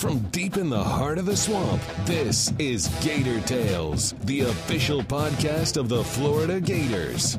[0.00, 5.76] From deep in the heart of the swamp, this is Gator Tales, the official podcast
[5.76, 7.38] of the Florida Gators.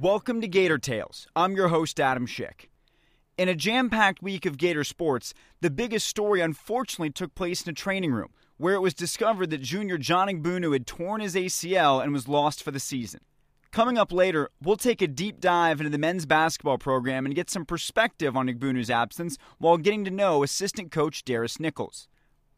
[0.00, 1.26] Welcome to Gator Tales.
[1.36, 2.69] I'm your host, Adam Schick.
[3.40, 7.70] In a jam packed week of Gator sports, the biggest story unfortunately took place in
[7.70, 12.02] a training room, where it was discovered that junior John Egbunu had torn his ACL
[12.02, 13.20] and was lost for the season.
[13.72, 17.48] Coming up later, we'll take a deep dive into the men's basketball program and get
[17.48, 22.08] some perspective on Egbunu's absence while getting to know assistant coach Darris Nichols.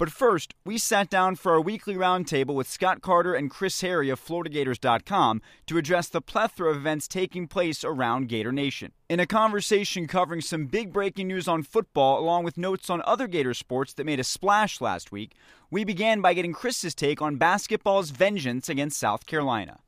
[0.03, 4.11] But first, we sat down for our weekly roundtable with Scott Carter and Chris Harry
[4.11, 8.91] of FloridaGators.com to address the plethora of events taking place around Gator Nation.
[9.09, 13.29] In a conversation covering some big breaking news on football, along with notes on other
[13.29, 15.37] Gator sports that made a splash last week,
[15.71, 19.79] we began by getting Chris's take on basketball's vengeance against South Carolina.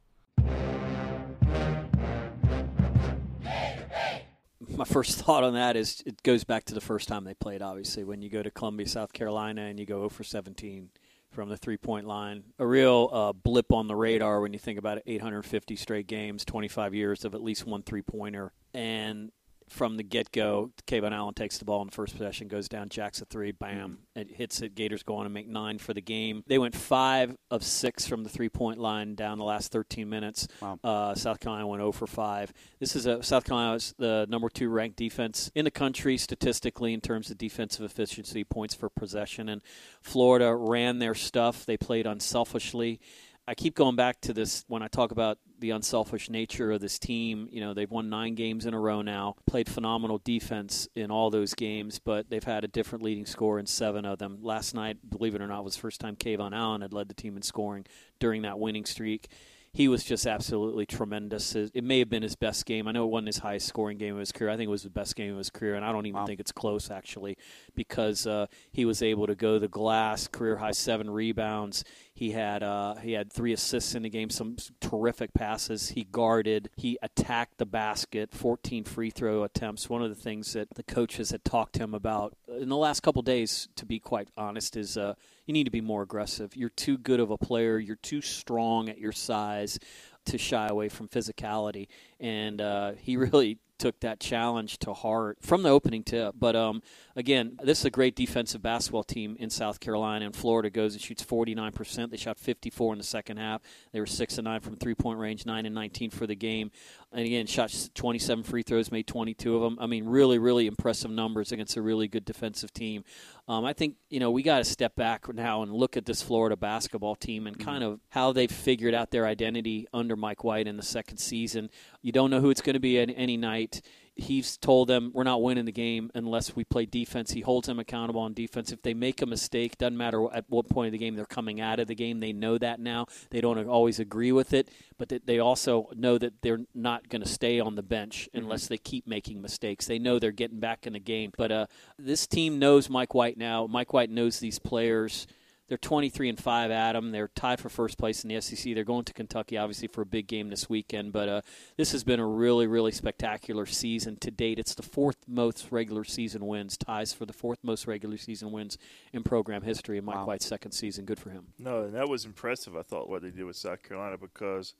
[4.76, 7.62] My first thought on that is it goes back to the first time they played.
[7.62, 10.90] Obviously, when you go to Columbia, South Carolina, and you go 0 for 17
[11.30, 14.78] from the three point line, a real uh, blip on the radar when you think
[14.78, 15.04] about it.
[15.06, 19.32] 850 straight games, 25 years of at least one three pointer, and
[19.68, 22.88] from the get go, KeVaughn Allen takes the ball in the first possession, goes down,
[22.88, 24.74] jacks a three, bam, it hits it.
[24.74, 26.44] Gators go on and make nine for the game.
[26.46, 30.48] They went five of six from the three point line down the last 13 minutes.
[30.60, 30.78] Wow.
[30.84, 32.52] Uh, South Carolina went 0 for five.
[32.78, 36.92] This is a South Carolina is the number two ranked defense in the country statistically
[36.92, 39.62] in terms of defensive efficiency, points for possession, and
[40.02, 41.64] Florida ran their stuff.
[41.66, 43.00] They played unselfishly.
[43.46, 46.98] I keep going back to this when I talk about the unselfish nature of this
[46.98, 47.48] team.
[47.50, 51.30] You know, they've won nine games in a row now, played phenomenal defense in all
[51.30, 54.40] those games, but they've had a different leading score in seven of them.
[54.42, 57.14] Last night, believe it or not, was the first time KeVaughn Allen had led the
[57.14, 57.86] team in scoring
[58.20, 59.28] during that winning streak
[59.74, 61.56] he was just absolutely tremendous.
[61.56, 62.86] It may have been his best game.
[62.86, 64.50] I know it wasn't his highest scoring game of his career.
[64.50, 66.26] I think it was the best game of his career, and I don't even wow.
[66.26, 67.36] think it's close actually,
[67.74, 71.82] because uh, he was able to go the glass, career high seven rebounds.
[72.14, 75.90] He had uh, he had three assists in the game, some terrific passes.
[75.90, 79.90] He guarded, he attacked the basket, 14 free throw attempts.
[79.90, 83.02] One of the things that the coaches had talked to him about in the last
[83.02, 84.96] couple days, to be quite honest, is.
[84.96, 85.14] Uh,
[85.46, 86.56] you need to be more aggressive.
[86.56, 87.78] You're too good of a player.
[87.78, 89.78] You're too strong at your size
[90.26, 91.88] to shy away from physicality.
[92.18, 96.34] And uh, he really took that challenge to heart from the opening tip.
[96.38, 96.82] But um,
[97.16, 101.02] again, this is a great defensive basketball team in South Carolina, and Florida goes and
[101.02, 102.10] shoots 49%.
[102.10, 103.62] They shot 54 in the second half.
[103.92, 106.70] They were 6 and 9 from three point range, 9 and 19 for the game.
[107.12, 109.78] And again, shot 27 free throws, made 22 of them.
[109.80, 113.04] I mean, really, really impressive numbers against a really good defensive team.
[113.46, 116.22] Um, I think, you know, we got to step back now and look at this
[116.22, 120.66] Florida basketball team and kind of how they've figured out their identity under Mike White
[120.66, 121.68] in the second season.
[122.00, 123.82] You don't know who it's going to be any, any night
[124.16, 127.32] he's told them we're not winning the game unless we play defense.
[127.32, 128.72] He holds them accountable on defense.
[128.72, 131.60] If they make a mistake, doesn't matter at what point of the game they're coming
[131.60, 132.20] out of the game.
[132.20, 133.06] They know that now.
[133.30, 137.28] They don't always agree with it, but they also know that they're not going to
[137.28, 138.44] stay on the bench mm-hmm.
[138.44, 139.86] unless they keep making mistakes.
[139.86, 141.32] They know they're getting back in the game.
[141.36, 141.66] But uh,
[141.98, 143.66] this team knows Mike White now.
[143.66, 145.26] Mike White knows these players.
[145.68, 147.10] They're 23 and 5 Adam.
[147.10, 148.74] They're tied for first place in the SEC.
[148.74, 151.12] They're going to Kentucky, obviously, for a big game this weekend.
[151.12, 151.40] But uh,
[151.76, 154.58] this has been a really, really spectacular season to date.
[154.58, 158.76] It's the fourth most regular season wins, ties for the fourth most regular season wins
[159.12, 160.26] in program history in Mike wow.
[160.26, 161.06] White's second season.
[161.06, 161.46] Good for him.
[161.58, 164.74] No, and that was impressive, I thought, what they did with South Carolina because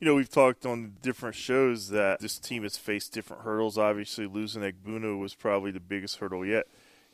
[0.00, 3.76] you know, we've talked on different shows that this team has faced different hurdles.
[3.76, 6.66] Obviously, losing Egbunu was probably the biggest hurdle yet.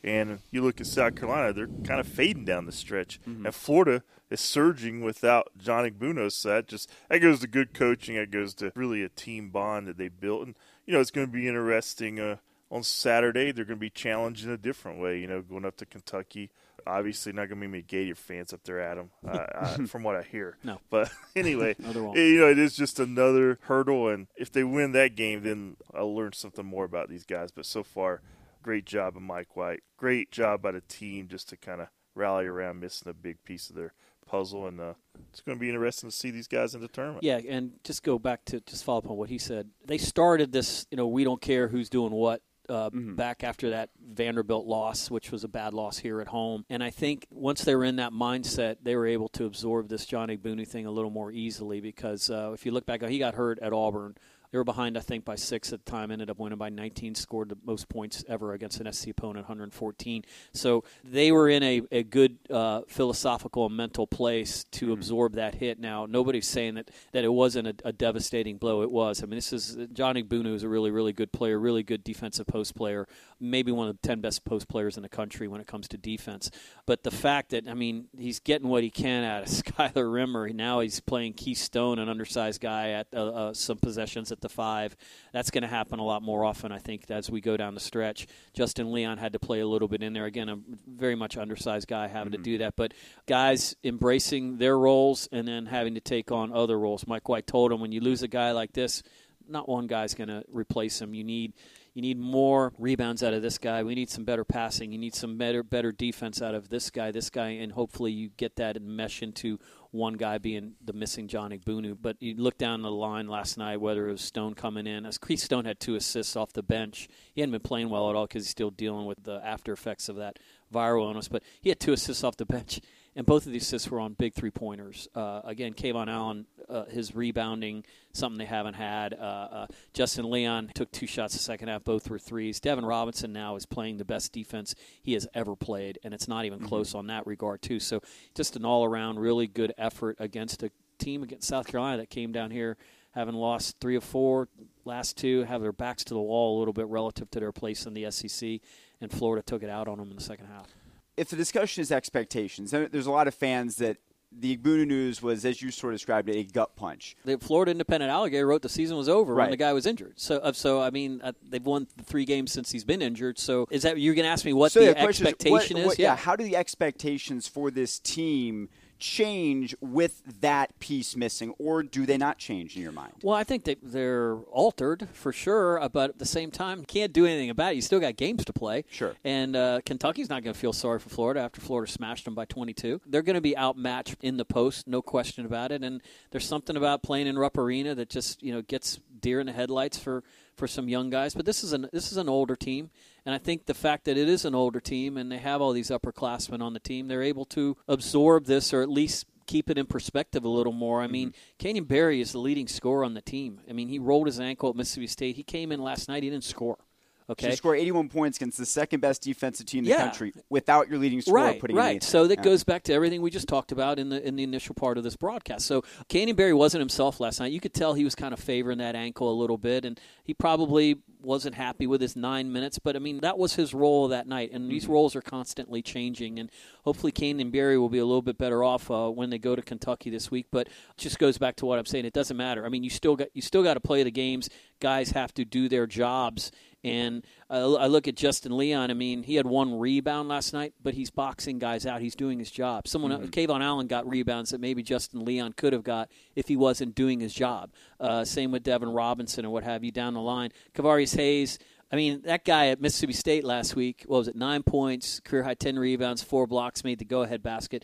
[0.05, 3.47] And you look at South Carolina; they're kind of fading down the stretch, mm-hmm.
[3.47, 6.31] and Florida is surging without Johnny Egbunu.
[6.31, 8.15] So that just that goes to good coaching.
[8.15, 11.25] That goes to really a team bond that they built, and you know it's going
[11.25, 12.19] to be interesting.
[12.19, 12.37] Uh,
[12.69, 15.19] on Saturday, they're going to be challenged in a different way.
[15.19, 16.51] You know, going up to Kentucky.
[16.87, 20.15] Obviously, not going to be many Gator fans up there, Adam, uh, uh, from what
[20.15, 20.57] I hear.
[20.63, 20.79] No.
[20.91, 21.93] But anyway, you
[22.39, 24.09] know, it is just another hurdle.
[24.09, 27.49] And if they win that game, then I'll learn something more about these guys.
[27.49, 28.21] But so far,
[28.65, 29.83] great job of Mike White.
[29.95, 33.69] Great job by the team just to kind of rally around missing a big piece
[33.69, 33.93] of their
[34.25, 34.65] puzzle.
[34.65, 34.93] And uh,
[35.29, 37.23] it's going to be interesting to see these guys in the tournament.
[37.23, 39.69] Yeah, and just go back to just follow up on what he said.
[39.85, 42.41] They started this, you know, we don't care who's doing what.
[42.67, 43.13] Uh, mm-hmm.
[43.13, 46.89] Back after that Vanderbilt loss, which was a bad loss here at home, and I
[46.89, 50.67] think once they were in that mindset, they were able to absorb this Johnny Egbunu
[50.67, 51.79] thing a little more easily.
[51.79, 54.15] Because uh, if you look back, he got hurt at Auburn
[54.55, 56.11] They were behind, I think, by six at the time.
[56.11, 57.13] Ended up winning by 19.
[57.15, 60.23] Scored the most points ever against an SC opponent, 114.
[60.53, 64.93] So they were in a, a good uh, philosophical and mental place to mm-hmm.
[64.93, 65.77] absorb that hit.
[65.77, 68.81] Now nobody's saying that, that it wasn't a, a, devastating blow.
[68.81, 69.21] It was.
[69.21, 72.47] I mean, this is Johnny Egbunu is a really really good player, really good defensive
[72.47, 75.67] post player, maybe one of the 10 best post players in the country when it
[75.67, 76.49] comes to defense.
[76.85, 80.49] But the fact that I mean he's getting what he can out of Schuyler Rimmer.
[80.49, 84.49] Now he's playing Keith Stone, an undersized guy at uh, uh, some possessions at the
[84.49, 84.95] five.
[85.33, 87.79] That's going to happen a lot more often, I think, as we go down the
[87.79, 88.27] stretch.
[88.53, 90.25] Justin Leon had to play a little bit in there.
[90.25, 92.43] Again, a very much undersized guy having mm-hmm.
[92.43, 92.75] to do that.
[92.75, 92.93] But
[93.27, 97.05] guys embracing their roles and then having to take on other roles.
[97.07, 99.03] Mike White told him when you lose a guy like this,
[99.47, 101.13] not one guy's going to replace him.
[101.13, 101.53] You need
[101.95, 103.81] you need more rebounds out of this guy.
[103.81, 104.91] We need some better passing.
[104.91, 108.31] You need some better better defense out of this guy, this guy, and hopefully you
[108.35, 109.59] get that and mesh into
[109.91, 111.97] one guy being the missing John Egbunu.
[111.99, 115.17] But you look down the line last night, whether it was Stone coming in, as
[115.17, 117.07] Chris Stone had two assists off the bench.
[117.33, 120.09] He hadn't been playing well at all because he's still dealing with the after effects
[120.09, 120.37] of that
[120.73, 121.29] viral illness.
[121.29, 122.81] But he had two assists off the bench
[123.15, 125.07] and both of these assists were on big three pointers.
[125.15, 129.13] Uh, again, KeVaughn Allen, uh, his rebounding, something they haven't had.
[129.13, 132.59] Uh, uh, Justin Leon took two shots the second half, both were threes.
[132.59, 136.45] Devin Robinson now is playing the best defense he has ever played, and it's not
[136.45, 136.67] even mm-hmm.
[136.67, 137.79] close on that regard, too.
[137.79, 138.01] So
[138.35, 142.31] just an all around really good effort against a team against South Carolina that came
[142.31, 142.77] down here
[143.11, 144.49] having lost three of four,
[144.83, 147.85] last two, have their backs to the wall a little bit relative to their place
[147.85, 148.59] in the SEC,
[148.99, 150.67] and Florida took it out on them in the second half
[151.17, 153.97] if the discussion is expectations, there's a lot of fans that
[154.37, 157.15] the Egbunu news was, as you sort of described it, a gut punch.
[157.25, 159.45] The Florida Independent Alligator wrote the season was over right.
[159.45, 160.13] when the guy was injured.
[160.17, 163.39] So, uh, so I mean, uh, they've won three games since he's been injured.
[163.39, 165.85] So, is that you're going to ask me what so the, expectation is?
[165.85, 165.99] What, is?
[165.99, 166.11] yeah.
[166.11, 166.15] yeah.
[166.15, 168.69] How do the expectations for this team?
[168.99, 173.13] Change with that piece missing, or do they not change in your mind?
[173.21, 177.13] Well, I think they, they're altered for sure, uh, but at the same time, can't
[177.13, 177.75] do anything about it.
[177.75, 178.85] You still got games to play.
[178.89, 179.15] Sure.
[179.23, 182.45] And uh, Kentucky's not going to feel sorry for Florida after Florida smashed them by
[182.45, 183.01] 22.
[183.05, 185.83] They're going to be outmatched in the post, no question about it.
[185.83, 186.01] And
[186.31, 189.53] there's something about playing in Rupp Arena that just you know gets deer in the
[189.53, 190.23] headlights for
[190.55, 191.33] for some young guys.
[191.33, 192.91] But this is an this is an older team,
[193.25, 195.73] and I think the fact that it is an older team and they have all
[195.73, 199.77] these upperclassmen on the team, they're able to absorb this or at least keep it
[199.77, 201.01] in perspective a little more.
[201.01, 201.57] I mean, mm-hmm.
[201.57, 203.61] Canyon Barry is the leading scorer on the team.
[203.69, 205.35] I mean, he rolled his ankle at Mississippi State.
[205.35, 206.23] He came in last night.
[206.23, 206.77] He didn't score.
[207.27, 209.97] Okay, so score 81 points against the second best defensive team in yeah.
[209.97, 212.03] the country without your leading scorer right, putting right.
[212.03, 212.43] So that yeah.
[212.43, 215.03] goes back to everything we just talked about in the in the initial part of
[215.03, 215.65] this broadcast.
[215.65, 217.51] So Canyon Barry wasn't himself last night.
[217.51, 220.35] You could tell he was kind of favoring that ankle a little bit, and he
[220.35, 222.77] probably wasn't happy with his nine minutes.
[222.77, 224.69] But I mean, that was his role that night, and mm-hmm.
[224.69, 226.37] these roles are constantly changing.
[226.37, 226.51] And
[226.83, 229.63] hopefully, Canyon Barry will be a little bit better off uh, when they go to
[229.63, 230.45] Kentucky this week.
[230.51, 232.05] But it just goes back to what I'm saying.
[232.05, 232.65] It doesn't matter.
[232.65, 234.47] I mean, you still got you still got to play the games.
[234.79, 236.51] Guys have to do their jobs
[236.85, 238.91] and I look at Justin Leon.
[238.91, 241.99] I mean, he had one rebound last night, but he's boxing guys out.
[241.99, 242.87] He's doing his job.
[242.87, 243.25] Someone, mm-hmm.
[243.25, 247.19] KeVaughn Allen got rebounds that maybe Justin Leon could have got if he wasn't doing
[247.19, 247.71] his job.
[247.99, 250.51] Uh, same with Devin Robinson or what have you down the line.
[250.75, 251.57] Kevarrius Hayes.
[251.91, 255.43] I mean, that guy at Mississippi State last week, what was it, nine points, career
[255.43, 257.83] high 10 rebounds, four blocks, made the go ahead basket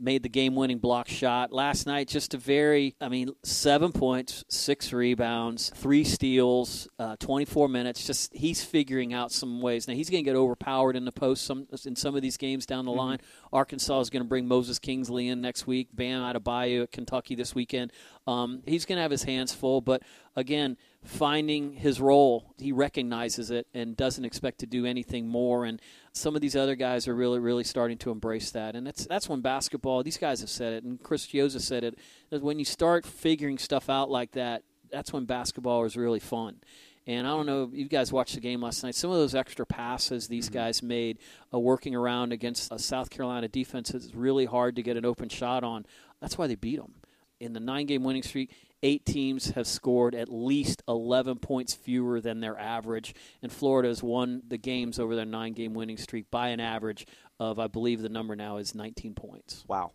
[0.00, 1.52] made the game winning block shot.
[1.52, 7.68] Last night, just a very, I mean, seven points, six rebounds, three steals, uh, 24
[7.68, 8.06] minutes.
[8.06, 9.86] Just he's figuring out some ways.
[9.86, 12.66] Now, he's going to get overpowered in the post some, in some of these games
[12.66, 12.98] down the mm-hmm.
[12.98, 13.18] line.
[13.52, 17.54] Arkansas is going to bring Moses Kingsley in next week, Bam Adebayo at Kentucky this
[17.54, 17.92] weekend.
[18.26, 20.02] Um, he's going to have his hands full, but
[20.36, 25.64] again, finding his role, he recognizes it and doesn't expect to do anything more.
[25.64, 25.80] And
[26.12, 28.76] some of these other guys are really, really starting to embrace that.
[28.76, 30.02] And that's that's when basketball.
[30.02, 31.98] These guys have said it, and Chris Chiozza said it.
[32.30, 36.60] That when you start figuring stuff out like that, that's when basketball is really fun.
[37.06, 38.94] And I don't know, you guys watched the game last night.
[38.94, 40.58] Some of those extra passes these mm-hmm.
[40.58, 41.18] guys made,
[41.52, 45.28] uh, working around against a South Carolina defense, is really hard to get an open
[45.30, 45.86] shot on.
[46.20, 46.94] That's why they beat them
[47.40, 48.50] in the nine-game winning streak
[48.82, 54.02] eight teams have scored at least 11 points fewer than their average, and Florida has
[54.02, 57.06] won the games over their nine game winning streak by an average
[57.38, 59.64] of, I believe the number now is 19 points.
[59.68, 59.92] Wow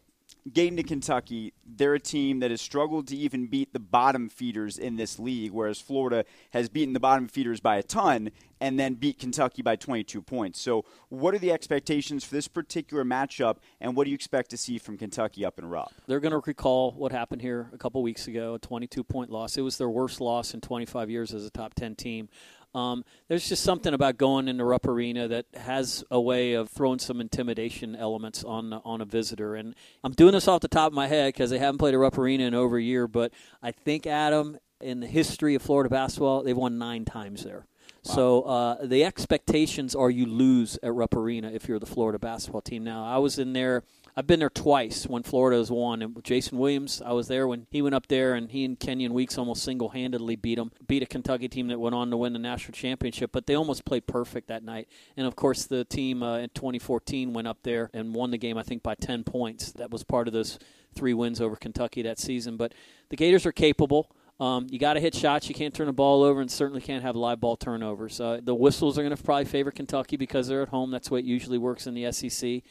[0.52, 4.78] getting to Kentucky, they're a team that has struggled to even beat the bottom feeders
[4.78, 8.30] in this league, whereas Florida has beaten the bottom feeders by a ton
[8.62, 10.62] and then beat Kentucky by 22 points.
[10.62, 14.58] So, what are the expectations for this particular matchup, and what do you expect to
[14.58, 15.92] see from Kentucky up in Rupp?
[16.08, 19.58] They're going to recall what happened here a couple weeks ago, a 22 point loss.
[19.58, 22.30] It was their worst loss in 25 years as a top 10 team.
[22.76, 27.00] Um, there's just something about going into Rupp Arena that has a way of throwing
[27.00, 29.56] some intimidation elements on on a visitor.
[29.56, 31.98] And I'm doing this off the top of my head because they haven't played a
[31.98, 33.32] Rupp Arena in over a year, but
[33.64, 37.66] I think Adam, in the history of Florida basketball, they've won nine times there.
[38.06, 38.16] Wow.
[38.16, 42.62] So uh, the expectations are you lose at Rupp Arena if you're the Florida basketball
[42.62, 42.84] team.
[42.84, 43.84] Now I was in there
[44.18, 46.02] I've been there twice when Florida has won.
[46.02, 49.14] And Jason Williams, I was there when he went up there, and he and Kenyon
[49.14, 52.32] Weeks almost single handedly beat them, beat a Kentucky team that went on to win
[52.32, 53.32] the national championship.
[53.34, 54.88] But they almost played perfect that night.
[55.18, 58.58] And of course, the team uh, in 2014 went up there and won the game,
[58.58, 59.74] I think, by 10 points.
[59.74, 60.60] That was part of those
[60.94, 62.56] three wins over Kentucky that season.
[62.56, 62.74] But
[63.10, 64.10] the Gators are capable.
[64.40, 65.48] Um, you got to hit shots.
[65.48, 68.20] You can't turn the ball over, and certainly can't have live ball turnovers.
[68.20, 70.92] Uh, the whistles are going to probably favor Kentucky because they're at home.
[70.92, 72.62] That's the way it usually works in the SEC.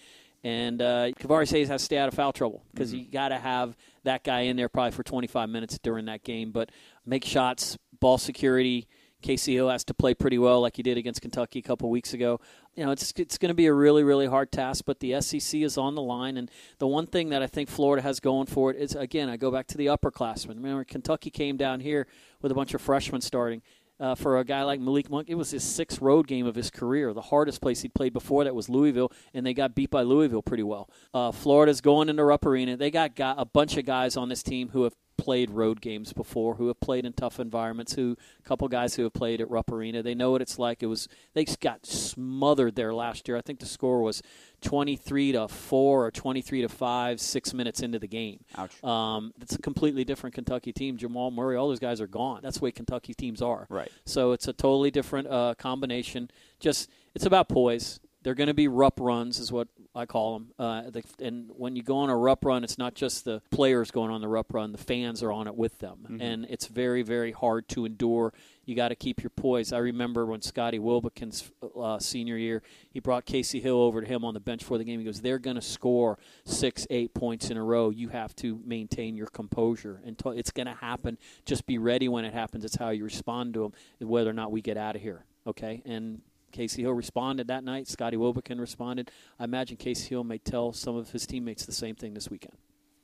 [0.42, 2.98] And uh, Kevarrius Hayes has to stay out of foul trouble because mm-hmm.
[2.98, 6.52] you got to have that guy in there probably for 25 minutes during that game.
[6.52, 6.70] But
[7.06, 8.86] make shots, ball security.
[9.24, 12.40] Hill has to play pretty well, like he did against Kentucky a couple weeks ago.
[12.74, 15.60] You know, it's it's going to be a really really hard task, but the SEC
[15.60, 18.70] is on the line, and the one thing that I think Florida has going for
[18.70, 20.56] it is again, I go back to the upperclassmen.
[20.56, 22.06] Remember, Kentucky came down here
[22.42, 23.62] with a bunch of freshmen starting
[24.00, 25.28] uh, for a guy like Malik Monk.
[25.28, 27.12] It was his sixth road game of his career.
[27.12, 30.42] The hardest place he'd played before that was Louisville, and they got beat by Louisville
[30.42, 30.88] pretty well.
[31.12, 32.76] Uh, Florida's going into Rupp Arena.
[32.76, 36.12] They got, got a bunch of guys on this team who have played road games
[36.12, 39.50] before, who have played in tough environments, who a couple guys who have played at
[39.50, 40.02] Rupp Arena.
[40.02, 40.82] They know what it's like.
[40.82, 43.36] It was they got smothered there last year.
[43.36, 44.22] I think the score was
[44.62, 48.40] 23 to 4 or 23 to 5 6 minutes into the game.
[48.56, 48.82] Ouch.
[48.82, 50.96] Um, it's a completely different Kentucky team.
[50.96, 52.40] Jamal Murray, all those guys are gone.
[52.42, 53.66] That's the way Kentucky teams are.
[53.68, 53.90] Right.
[54.06, 56.30] So it's a totally different uh, combination.
[56.60, 58.00] Just it's about poise.
[58.22, 60.48] They're going to be Rupp runs, is what I call them.
[60.58, 63.92] Uh, the, and when you go on a Rupp run, it's not just the players
[63.92, 66.20] going on the Rupp run; the fans are on it with them, mm-hmm.
[66.20, 68.32] and it's very, very hard to endure.
[68.64, 69.72] You got to keep your poise.
[69.72, 71.48] I remember when Scotty Wilbekin's
[71.78, 74.84] uh, senior year, he brought Kasey Hill over to him on the bench for the
[74.84, 74.98] game.
[74.98, 77.90] He goes, "They're going to score six, eight points in a row.
[77.90, 81.18] You have to maintain your composure, and t- it's going to happen.
[81.46, 82.64] Just be ready when it happens.
[82.64, 85.82] It's how you respond to them, whether or not we get out of here." Okay,
[85.84, 86.22] and
[86.54, 87.88] Kasey Hill responded that night.
[87.88, 89.10] Scotty Wilbekin responded.
[89.38, 92.56] I imagine Kasey Hill may tell some of his teammates the same thing this weekend.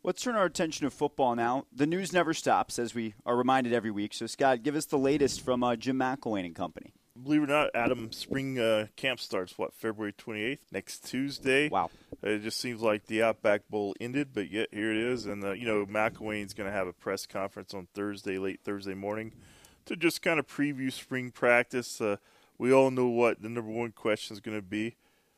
[0.02, 1.66] Let's turn our attention to football now.
[1.74, 4.14] The news never stops, as we are reminded every week.
[4.14, 6.94] So, Scott, give us the latest from uh, Jim McElwain and company.
[7.22, 10.60] Believe it or not, Adam, spring uh, camp starts, what, February 28th?
[10.72, 11.68] Next Tuesday.
[11.68, 11.90] Wow.
[12.24, 15.26] Uh, it just seems like the Outback Bowl ended, but yet here it is.
[15.26, 18.94] And, uh, you know, McElwain's going to have a press conference on Thursday, late Thursday
[18.94, 19.34] morning,
[19.84, 22.00] to just kind of preview spring practice.
[22.60, 24.96] We all know what the number one question is going to be.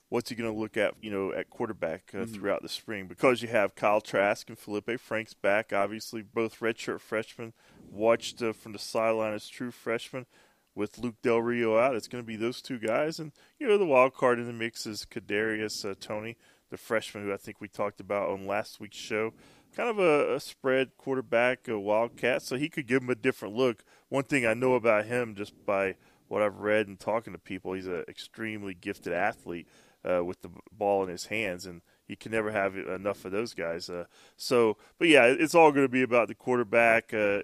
[0.08, 2.34] What's he going to look at, you know, at quarterback uh, mm-hmm.
[2.34, 3.06] throughout the spring?
[3.06, 7.52] Because you have Kyle Trask and Felipe Franks back, obviously both redshirt freshmen,
[7.88, 10.26] watched uh, from the sideline as true freshmen.
[10.74, 13.76] With Luke Del Rio out, it's going to be those two guys, and you know
[13.76, 16.38] the wild card in the mix is Kadarius uh, Toney,
[16.70, 19.34] the freshman who I think we talked about on last week's show
[19.74, 23.54] kind of a, a, spread quarterback, a wildcat, so he could give him a different
[23.54, 23.84] look.
[24.08, 25.96] One thing I know about him, just by
[26.32, 29.68] what I've read and talking to people, he's an extremely gifted athlete
[30.02, 33.52] uh, with the ball in his hands, and you can never have enough of those
[33.52, 33.90] guys.
[33.90, 37.42] Uh, so, but yeah, it's all going to be about the quarterback uh,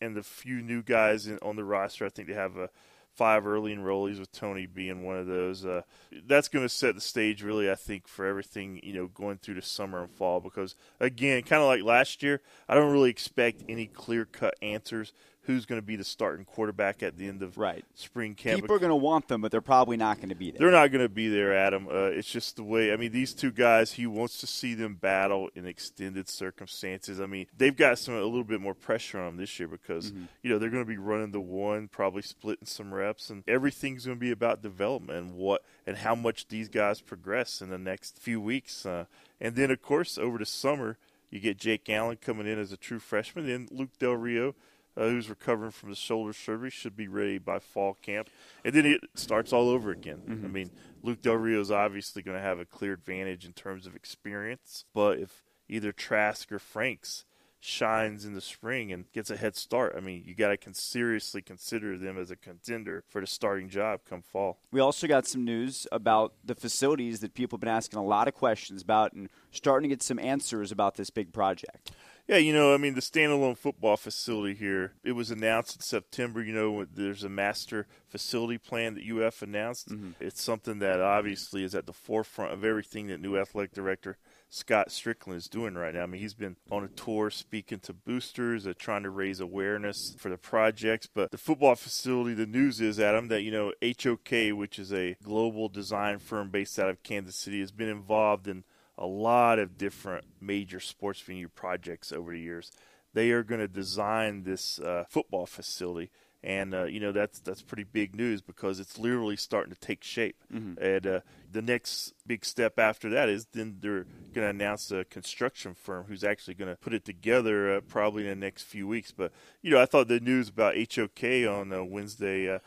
[0.00, 2.04] and the few new guys in, on the roster.
[2.04, 2.70] I think they have a
[3.14, 5.64] five early enrollees with Toney being one of those.
[5.64, 5.82] Uh,
[6.26, 9.54] that's going to set the stage, really, I think, for everything you know going through
[9.54, 10.40] the summer and fall.
[10.40, 15.12] Because again, kind of like last year, I don't really expect any clear cut answers
[15.46, 17.84] who's going to be the starting quarterback at the end of right.
[17.94, 18.62] spring camp.
[18.62, 20.58] People are going to want them, but they're probably not going to be there.
[20.58, 21.86] They're not going to be there, Adam.
[21.86, 22.92] Uh, it's just the way.
[22.92, 27.20] I mean, these two guys, he wants to see them battle in extended circumstances.
[27.20, 30.10] I mean, they've got some a little bit more pressure on them this year because
[30.10, 30.24] mm-hmm.
[30.42, 34.06] you know they're going to be running the one, probably splitting some reps, and everything's
[34.06, 37.78] going to be about development and what and how much these guys progress in the
[37.78, 38.86] next few weeks.
[38.86, 39.04] Uh,
[39.40, 40.96] and then, of course, over the summer.
[41.30, 44.54] You get Jake Allen coming in as a true freshman, and Luke Del Rio
[44.96, 48.30] uh, who's recovering from the shoulder surgery, should be ready by fall camp.
[48.64, 50.22] And then it starts all over again.
[50.28, 50.44] Mm-hmm.
[50.44, 50.70] I mean,
[51.02, 54.84] Luke Del Rio is obviously going to have a clear advantage in terms of experience,
[54.94, 57.24] but if either Trask or Franks
[57.64, 61.40] shines in the spring and gets a head start, I mean, you got to seriously
[61.40, 64.58] consider them as a contender for the starting job come fall.
[64.70, 68.28] We also got some news about the facilities that people have been asking a lot
[68.28, 71.90] of questions about and starting to get some answers about this big project.
[72.26, 76.42] Yeah, you know, I mean, the standalone football facility here, it was announced in September.
[76.42, 79.90] You know, there's a master facility plan that UF announced.
[79.90, 80.12] Mm-hmm.
[80.20, 84.16] It's something that obviously is at the forefront of everything that new athletic director
[84.54, 86.04] Scott Stricklin is doing right now.
[86.04, 90.14] I mean, he's been on a tour speaking to boosters, uh, trying to raise awareness
[90.16, 91.08] for the projects.
[91.12, 95.16] But the football facility, the news is, Adam, that, you know, HOK, which is a
[95.24, 98.62] global design firm based out of Kansas City, has been involved in
[98.96, 102.72] a lot of different major sports venue projects over the years.
[103.12, 106.10] They are going to design this uh, football facility
[106.44, 110.04] and uh, you know that's that's pretty big news because it's literally starting to take
[110.04, 110.36] shape.
[110.52, 110.82] Mm-hmm.
[110.82, 111.20] And uh,
[111.50, 116.04] the next big step after that is then they're going to announce a construction firm
[116.06, 119.10] who's actually going to put it together uh, probably in the next few weeks.
[119.10, 119.32] But
[119.62, 122.48] you know, I thought the news about HOK on uh, Wednesday.
[122.50, 122.58] Uh,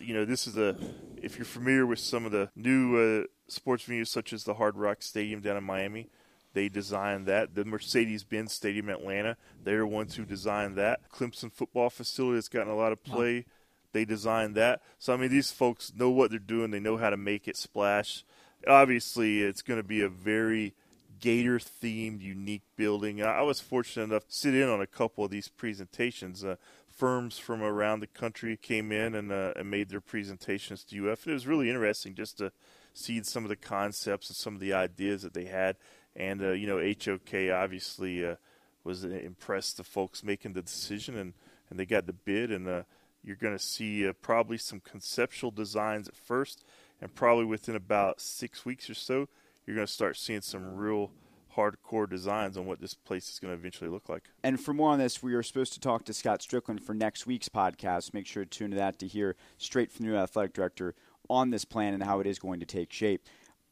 [0.00, 0.74] you know, this is a
[1.18, 4.76] if you're familiar with some of the new uh, sports venues such as the Hard
[4.76, 6.08] Rock Stadium down in Miami
[6.54, 7.54] they designed that.
[7.54, 11.08] The Mercedes Benz Stadium in Atlanta, they're the ones who designed that.
[11.10, 13.46] Clemson football facility has gotten a lot of play.
[13.92, 14.82] They designed that.
[14.98, 17.56] So, I mean, these folks know what they're doing, they know how to make it
[17.56, 18.24] splash.
[18.66, 20.74] Obviously, it's going to be a very
[21.20, 23.22] Gator themed, unique building.
[23.22, 26.44] I was fortunate enough to sit in on a couple of these presentations.
[26.44, 26.56] Uh,
[26.88, 31.24] firms from around the country came in and, uh, and made their presentations to UF.
[31.24, 32.52] And it was really interesting just to
[32.98, 35.76] see some of the concepts and some of the ideas that they had.
[36.16, 38.36] And uh, you know, HOK obviously uh,
[38.84, 41.34] was impressed the folks making the decision, and
[41.70, 42.82] and they got the bid, and uh,
[43.22, 46.64] you're going to see uh, probably some conceptual designs at first,
[47.00, 49.28] and probably within about six weeks or so,
[49.66, 51.10] you're going to start seeing some real
[51.58, 54.30] hardcore designs on what this place is going to eventually look like.
[54.42, 57.26] And for more on this, we are supposed to talk to Scott Stricklin for next
[57.26, 58.14] week's podcast.
[58.14, 60.94] Make sure to tune to that to hear straight from the new athletic director
[61.28, 63.26] on this plan and how it is going to take shape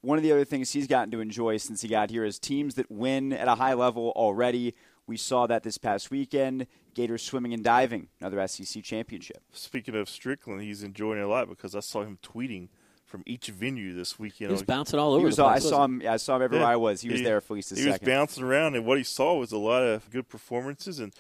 [0.07, 2.77] one of the other things he's gotten to enjoy since he got here is teams
[2.77, 4.75] that win at a high level already.
[5.09, 6.69] We saw that this past weekend.
[6.95, 9.43] Gators swimming and diving, another SEC championship.
[9.53, 12.69] Speaking of Stricklin, he's enjoying it a lot because I saw him tweeting
[13.05, 14.51] from each venue this weekend.
[14.51, 15.27] He was bouncing all over.
[15.27, 16.03] Was, the place, I saw him.
[16.09, 16.73] I saw him everywhere yeah.
[16.73, 17.01] I was.
[17.01, 18.07] He was there for at least a he second.
[18.07, 21.01] He was bouncing around, and what he saw was a lot of good performances.
[21.01, 21.13] And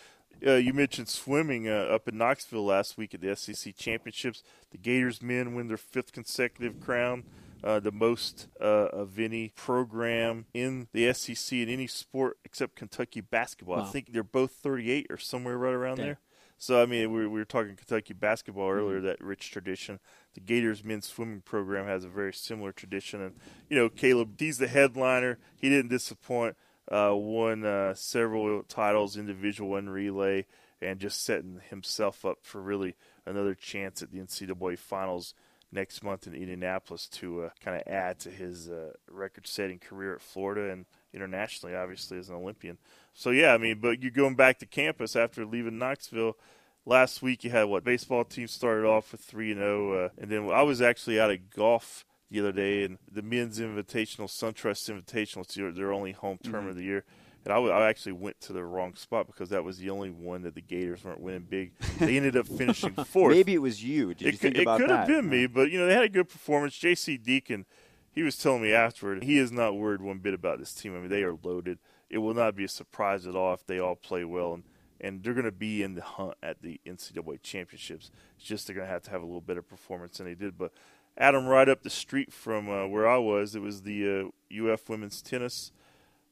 [0.44, 4.42] uh, you mentioned swimming uh, up in Knoxville last week at the SEC championships.
[4.70, 7.24] The Gators men win their fifth consecutive crown
[7.64, 13.20] uh, the most uh, of any program in the SEC in any sport except Kentucky
[13.20, 13.78] basketball.
[13.78, 13.84] Wow.
[13.84, 16.06] I think they're both 38 or somewhere right around Damn.
[16.06, 16.20] there.
[16.58, 18.96] So I mean, we, we, were talking Kentucky basketball earlier.
[18.98, 19.06] Mm-hmm.
[19.06, 19.98] That rich tradition.
[20.34, 23.34] The Gators men's swimming program has a very similar tradition, and
[23.68, 25.38] you know, Caeleb, he's the headliner.
[25.56, 26.56] He didn't disappoint.
[26.90, 30.46] Uh, won uh, several titles, individual and relay,
[30.80, 32.94] and just setting himself up for really
[33.24, 35.34] another chance at the NCAA finals
[35.72, 40.20] next month in Indianapolis to uh, kind of add to his uh, record-setting career at
[40.20, 42.78] Florida and internationally, obviously as an Olympian.
[43.14, 46.36] So yeah, I mean, but you're going back to campus after leaving Knoxville.
[46.84, 50.30] Last week you had what baseball team started off with three and zero, uh, and
[50.30, 54.90] then I was actually out of golf the other day, and the men's invitational, SunTrust
[54.90, 56.68] Invitational, it's their only home term mm-hmm.
[56.68, 57.04] of the year
[57.46, 60.10] and I, w- I actually went to the wrong spot because that was the only
[60.10, 61.78] one that the Gators weren't winning big.
[62.00, 63.36] They ended up finishing fourth.
[63.36, 64.14] Maybe it was you.
[64.14, 64.98] Did it you think it could that?
[64.98, 66.76] have been me, but you know they had a good performance.
[66.76, 67.16] J.C.
[67.16, 67.64] Deacon,
[68.10, 70.96] he was telling me afterward, he is not worried one bit about this team.
[70.96, 71.78] I mean, they are loaded.
[72.10, 74.64] It will not be a surprise at all if they all play well, and
[75.00, 78.10] and they're going to be in the hunt at the NCAA championships.
[78.36, 80.58] It's just they're going to have to have a little better performance than they did,
[80.58, 80.72] but.
[81.18, 84.88] Adam, right up the street from uh, where I was, it was the uh, UF
[84.88, 85.72] women's tennis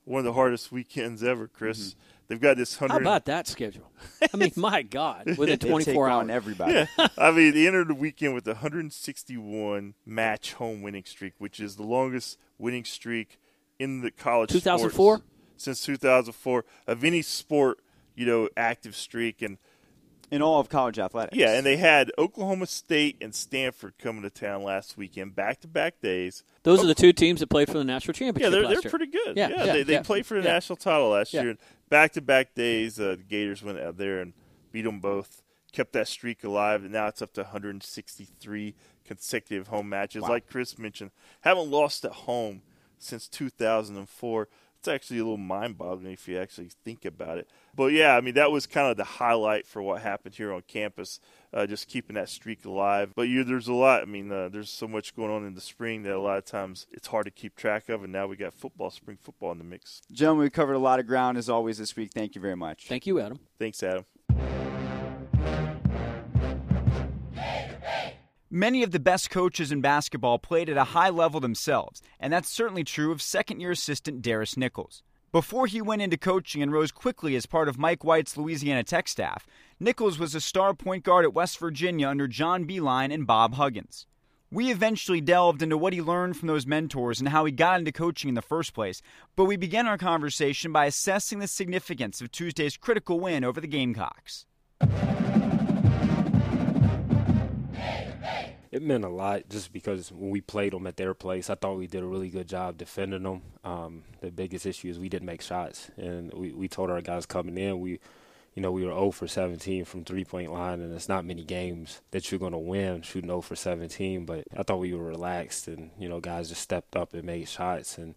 [0.04, 1.78] one of the hardest weekends ever, Chris.
[1.78, 1.98] Mm-hmm.
[2.26, 2.92] They've got this hundred.
[2.92, 3.90] How about that schedule?
[4.32, 6.72] I mean, my God, within twenty four hours, everybody.
[6.98, 7.08] Yeah.
[7.18, 11.76] I mean, they entered the weekend with a 161 match home winning streak, which is
[11.76, 13.38] the longest winning streak
[13.78, 14.50] in the college.
[14.50, 15.20] 2004
[15.56, 17.78] since 2004 of any sport,
[18.14, 19.58] you know, active streak and
[20.34, 21.36] in all of college athletics.
[21.36, 25.68] Yeah, and they had Oklahoma State and Stanford coming to town last weekend, back to
[25.68, 26.42] back days.
[26.64, 28.42] Those are the two teams that played for the national championship.
[28.42, 28.90] Yeah, they're, they're year.
[28.90, 29.36] pretty good.
[29.36, 30.54] Yeah, yeah, yeah they, they yeah, played for the yeah.
[30.54, 31.56] national title last year.
[31.88, 34.32] Back to back days, uh, the Gators went out there and
[34.72, 39.88] beat them both, kept that streak alive, and now it's up to 163 consecutive home
[39.88, 40.22] matches.
[40.22, 40.30] Wow.
[40.30, 42.62] Like Chris mentioned, haven't lost at home
[42.98, 44.48] since 2004
[44.84, 47.48] it's actually a little mind boggling if you actually think about it.
[47.74, 50.60] But yeah, I mean, that was kind of the highlight for what happened here on
[50.68, 51.20] campus,
[51.54, 53.12] uh, just keeping that streak alive.
[53.16, 55.60] But you, there's a lot, I mean, uh, there's so much going on in the
[55.62, 58.04] spring that a lot of times it's hard to keep track of.
[58.04, 60.02] And now we got football, spring football in the mix.
[60.12, 62.10] Gentlemen, we covered a lot of ground as always this week.
[62.12, 62.86] Thank you very much.
[62.86, 63.40] Thank you, Adam.
[63.58, 64.04] Thanks, Adam.
[68.56, 72.48] Many of the best coaches in basketball played at a high level themselves, and that's
[72.48, 75.02] certainly true of second year assistant Darris Nichols.
[75.32, 79.08] Before he went into coaching and rose quickly as part of Mike White's Louisiana Tech
[79.08, 79.44] staff,
[79.80, 84.06] Nichols was a star point guard at West Virginia under John Beilein and Bob Huggins.
[84.52, 87.90] We eventually delved into what he learned from those mentors and how he got into
[87.90, 89.02] coaching in the first place,
[89.34, 93.66] but we began our conversation by assessing the significance of Tuesday's critical win over the
[93.66, 94.46] Gamecocks.
[98.74, 101.78] It meant a lot just because when we played them at their place, I thought
[101.78, 103.42] we did a really good job defending them.
[103.62, 107.26] Um, the biggest issue is we didn't make shots, and we, we told our guys
[107.26, 108.00] coming in we–
[108.54, 111.42] you know, we were 0 for 17 from three point line, and it's not many
[111.42, 114.24] games that you're going to win shooting 0 for 17.
[114.24, 117.48] But I thought we were relaxed, and you know, guys just stepped up and made
[117.48, 118.14] shots, and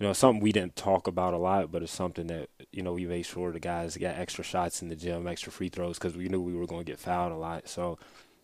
[0.00, 2.94] you know, something we didn't talk about a lot, but it's something that you know
[2.94, 6.16] we made sure the guys got extra shots in the gym, extra free throws, because
[6.16, 7.68] we knew we were going to get fouled a lot.
[7.68, 7.98] So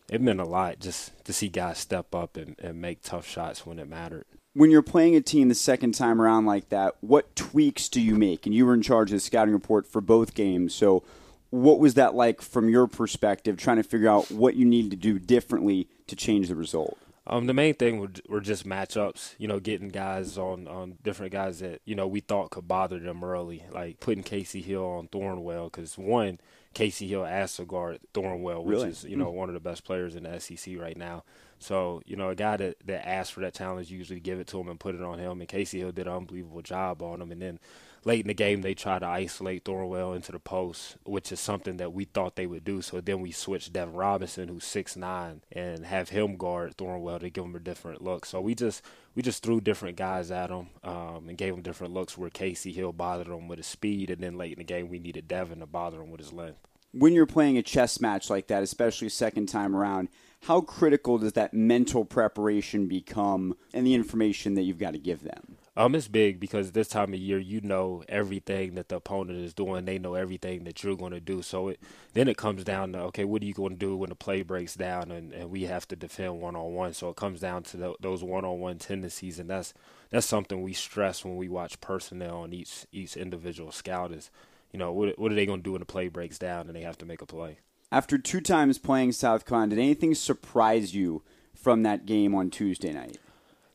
[0.09, 3.65] it meant a lot just to see guys step up and, and make tough shots
[3.65, 7.35] when it mattered when you're playing a team the second time around like that, what
[7.35, 8.45] tweaks do you make?
[8.45, 11.03] And you were in charge of the scouting report for both games, so
[11.49, 14.97] what was that like from your perspective, trying to figure out what you need to
[14.97, 16.97] do differently to change the result?
[17.27, 19.35] Um, the main thing were, were just matchups.
[19.37, 22.99] You know, getting guys on on different guys that you know we thought could bother
[22.99, 26.39] them early, like putting Kasey Hill on Thornwell because one,
[26.73, 28.89] Kasey Hill asked to guard Thornwell, which really?
[28.89, 31.23] is you know mm one of the best players in the SEC right now.
[31.59, 34.59] So you know, a guy that that asked for that challenge usually give it to
[34.59, 35.39] him and put it on him.
[35.39, 37.31] And Kasey Hill did an unbelievable job on him.
[37.31, 37.59] And then
[38.05, 41.77] late in the game they try to isolate Thornwell into the post, which is something
[41.77, 42.81] that we thought they would do.
[42.81, 47.29] So then we switched Devin Robinson, who's six nine, and have him guard Thornwell to
[47.29, 48.25] give him a different look.
[48.25, 48.83] So we just
[49.15, 52.73] we just threw different guys at him um, and gave him different looks where Kasey
[52.73, 55.59] Hill bothered him with his speed, and then late in the game we needed Devin
[55.59, 56.59] to bother him with his length.
[56.91, 60.09] When you're playing a chess match like that, especially second time around,
[60.43, 65.23] how critical does that mental preparation become and the information that you've got to give
[65.23, 65.57] them?
[65.75, 69.55] Um, it's big because this time of year you know everything that the opponent is
[69.55, 69.85] doing.
[69.85, 71.41] They know everything that you're going to do.
[71.41, 71.79] So it
[72.13, 74.43] then it comes down to okay, what are you going to do when the play
[74.43, 76.93] breaks down and, and we have to defend one on one.
[76.93, 79.73] So it comes down to the, those one on one tendencies, and that's
[80.11, 84.29] that's something we stress when we watch personnel on each each individual scout is,
[84.71, 86.75] you know, what what are they going to do when the play breaks down and
[86.75, 87.57] they have to make a play.
[87.91, 91.23] After two times playing South Carolina, did anything surprise you
[91.55, 93.17] from that game on Tuesday night?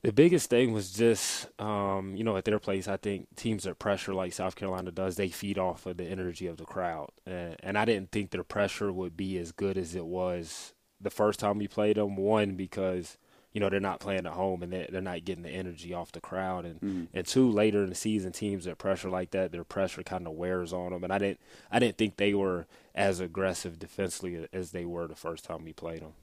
[0.08, 3.78] The biggest thing was just, um, you know, at their place, I think teams that
[3.78, 7.10] pressure like South Carolina does, they feed off of the energy of the crowd.
[7.26, 11.10] And, and I didn't think their pressure would be as good as it was the
[11.10, 12.16] first time we played them.
[12.16, 13.18] One, because,
[13.52, 16.22] you know, they're not playing at home and they're, not getting the energy off the
[16.22, 16.64] crowd.
[16.64, 17.04] And, mm-hmm.
[17.12, 20.32] and two, later in the season, teams that pressure like that, their pressure kind of
[20.32, 21.04] wears on them.
[21.04, 21.40] And I didn't,
[21.70, 25.74] I didn't think they were as aggressive defensively as they were the first time we
[25.74, 26.14] played them.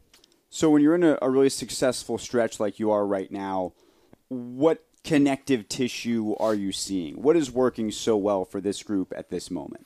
[0.49, 3.73] So when you're in a, a really successful stretch like you are right now,
[4.29, 7.21] what connective tissue are you seeing?
[7.21, 9.86] What is working so well for this group at this moment?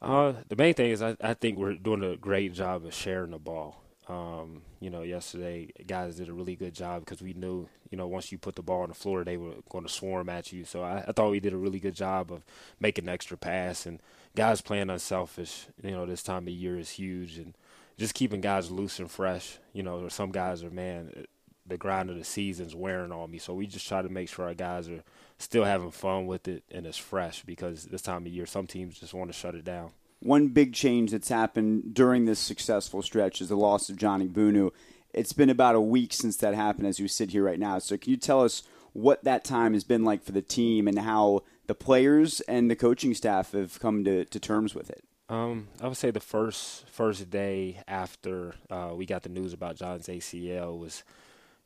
[0.00, 3.32] Uh, the main thing is I, I, think we're doing a great job of sharing
[3.32, 3.82] the ball.
[4.08, 8.06] Um, you know, yesterday guys did a really good job because we knew, you know,
[8.06, 10.64] once you put the ball on the floor, they were going to swarm at you.
[10.64, 12.44] So I, I thought we did a really good job of
[12.80, 14.00] making an extra pass and
[14.36, 15.66] guys playing unselfish.
[15.82, 17.54] You know, this time of year is huge and
[17.98, 19.58] just keeping guys loose and fresh.
[19.72, 21.26] You know, some guys are man,
[21.66, 23.38] the grind of the season's wearing on me.
[23.38, 25.02] So we just try to make sure our guys are
[25.38, 28.98] still having fun with it and it's fresh because this time of year, some teams
[28.98, 29.90] just want to shut it down.
[30.20, 34.70] One big change that's happened during this successful stretch is the loss of John Egbunu.
[35.12, 37.78] It's been about a week since that happened as you sit here right now.
[37.78, 40.98] So can you tell us what that time has been like for the team and
[40.98, 45.04] how the players and the coaching staff have come to, to terms with it?
[45.28, 49.76] Um, I would say the first first day after uh, we got the news about
[49.76, 51.04] John's ACL was,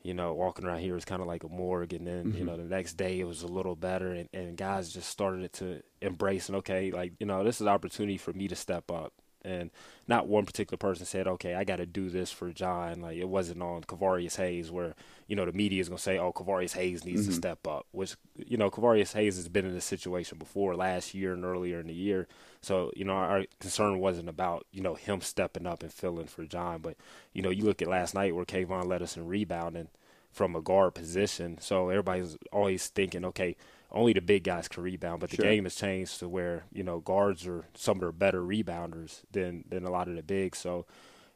[0.03, 2.39] you know, walking around here was kind of like a morgue, and then mm-hmm.
[2.39, 5.53] you know the next day it was a little better, and, and guys just started
[5.55, 8.91] to embrace and okay, like you know this is an opportunity for me to step
[8.91, 9.13] up,
[9.45, 9.71] and
[10.09, 13.01] not one particular person said, okay, I got to do this for John.
[13.01, 14.97] Like it wasn't on Kevarrius Hayes where
[15.29, 17.31] you know the media is gonna say, oh, Kevarrius Hayes needs mm-hmm.
[17.31, 21.15] to step up, which you know Kevarrius Hayes has been in this situation before last
[21.15, 22.27] year and earlier in the year.
[22.63, 26.45] So you know our concern wasn't about you know him stepping up and filling for
[26.45, 26.97] John, but
[27.33, 29.89] you know you look at last night where KeVaughn led us in rebounding
[30.31, 31.59] from a guard position.
[31.61, 33.57] So everybody's always thinking, okay,
[33.91, 35.45] only the big guys can rebound, but the sure.
[35.45, 39.65] game has changed to where you know guards are some of the better rebounders than
[39.69, 40.59] than a lot of the bigs.
[40.59, 40.87] So,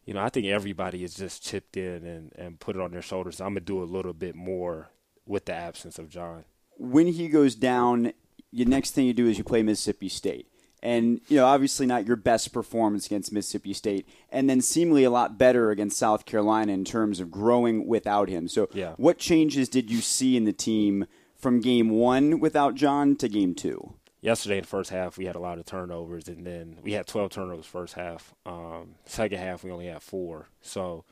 [0.04, 3.02] you know, I think everybody has just chipped in and and put it on their
[3.02, 3.40] shoulders.
[3.40, 4.90] I'm gonna do a little bit more
[5.26, 6.44] with the absence of John.
[6.78, 8.12] When he goes down,
[8.52, 10.48] the next thing you do is you play Mississippi State.
[10.82, 15.10] And, you know, obviously not your best performance against Mississippi State, and then seemingly a
[15.10, 18.46] lot better against South Carolina in terms of growing without him.
[18.46, 18.92] So, yeah.
[18.96, 23.54] what changes did you see in the team from game one without John to game
[23.54, 23.94] two?
[24.20, 27.06] Yesterday in the first half, we had a lot of turnovers, and then we had
[27.06, 28.34] 12 turnovers first half.
[28.44, 30.48] Um, second half, we only had four.
[30.60, 31.04] So,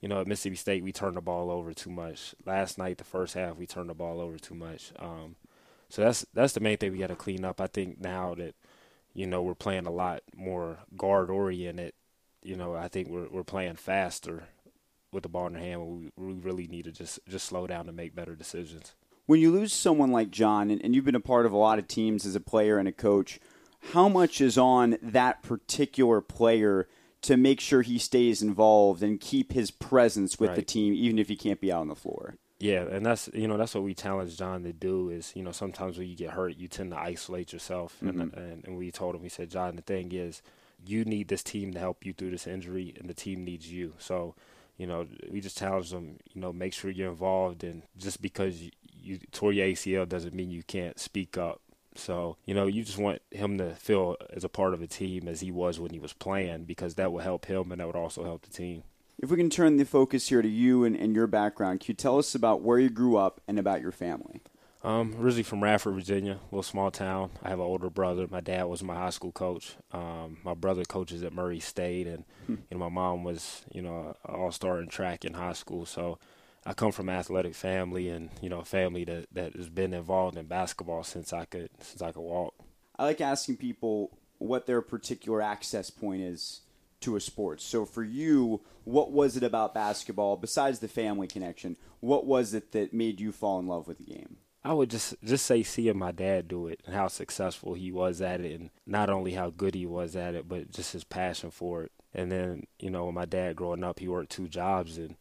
[0.00, 2.34] you know, at Mississippi State, we turned the ball over too much.
[2.44, 4.92] Last night, the first half, we turned the ball over too much.
[4.98, 5.36] Um,
[5.88, 7.60] so that's that's the main thing we got to clean up.
[7.60, 8.54] I think now that
[9.14, 11.92] you know we're playing a lot more guard oriented.
[12.42, 14.44] You know, I think we're we're playing faster
[15.12, 15.86] with the ball in our hand.
[15.86, 18.94] We, we really need to just just slow down and make better decisions.
[19.26, 21.78] When you lose someone like John, and, and you've been a part of a lot
[21.78, 23.40] of teams as a player and a coach,
[23.92, 26.86] how much is on that particular player?
[27.24, 30.56] to make sure he stays involved and keep his presence with right.
[30.56, 32.34] the team, even if he can't be out on the floor.
[32.58, 35.52] Yeah, and that's you know that's what we challenge John to do is you know
[35.52, 38.20] sometimes when you get hurt you tend to isolate yourself mm-hmm.
[38.20, 40.40] and, and and we told him we said John the thing is
[40.86, 43.94] you need this team to help you through this injury and the team needs you
[43.98, 44.34] so
[44.76, 48.62] you know we just challenge them you know make sure you're involved and just because
[48.62, 51.60] you, you tore your ACL doesn't mean you can't speak up
[51.96, 55.28] so, you know, you just want him to feel as a part of a team
[55.28, 57.96] as he was when he was playing because that will help him and that would
[57.96, 58.82] also help the team.
[59.24, 61.94] If we can turn the focus here to you and, and your background, can you
[61.94, 64.42] tell us about where you grew up and about your family?
[64.82, 67.30] Um, originally from Radford, Virginia, a little small town.
[67.42, 68.26] I have an older brother.
[68.30, 69.76] My dad was my high school coach.
[69.92, 72.56] Um, my brother coaches at Murray State, and hmm.
[72.70, 75.86] you know my mom was you know all star in track in high school.
[75.86, 76.18] So
[76.66, 80.36] I come from an athletic family, and you know, family that that has been involved
[80.36, 82.52] in basketball since I could since I could walk.
[82.98, 86.60] I like asking people what their particular access point is
[87.04, 87.60] to a sport.
[87.60, 91.76] So for you, what was it about basketball besides the family connection?
[92.00, 94.36] What was it that made you fall in love with the game?
[94.66, 98.22] I would just just say seeing my dad do it and how successful he was
[98.22, 101.50] at it, and not only how good he was at it, but just his passion
[101.50, 101.92] for it.
[102.14, 105.16] And then you know, when my dad growing up, he worked two jobs, and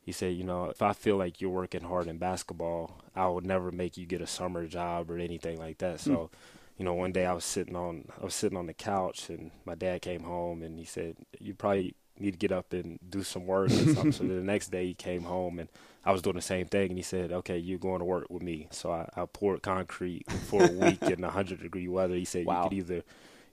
[0.00, 3.44] he said, you know, if I feel like you're working hard in basketball, I would
[3.44, 5.98] never make you get a summer job or anything like that.
[5.98, 6.30] So, mm.
[6.76, 9.50] You know, one day I was sitting on I was sitting on the couch and
[9.64, 13.22] my dad came home and he said, "You probably need to get up and do
[13.22, 14.12] some work." Or something.
[14.12, 15.68] so the next day he came home and
[16.04, 18.42] I was doing the same thing and he said, "Okay, you're going to work with
[18.42, 22.14] me." So I, I poured concrete for a week in 100 degree weather.
[22.14, 22.64] He said, wow.
[22.64, 23.02] "You could either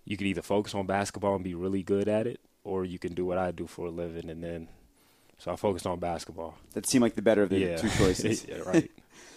[0.03, 3.13] you could either focus on basketball and be really good at it, or you can
[3.13, 4.67] do what I do for a living." And then
[5.37, 6.55] so I focused on basketball.
[6.73, 7.77] That seemed like the better of the yeah.
[7.77, 8.45] two choices.
[8.49, 8.91] yeah, right.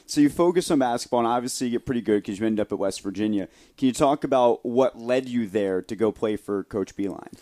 [0.06, 2.72] So you focus on basketball, and obviously you get pretty good because you end up
[2.72, 3.48] at West Virginia.
[3.76, 7.32] Can you talk about what led you there to go play for Coach Beilein?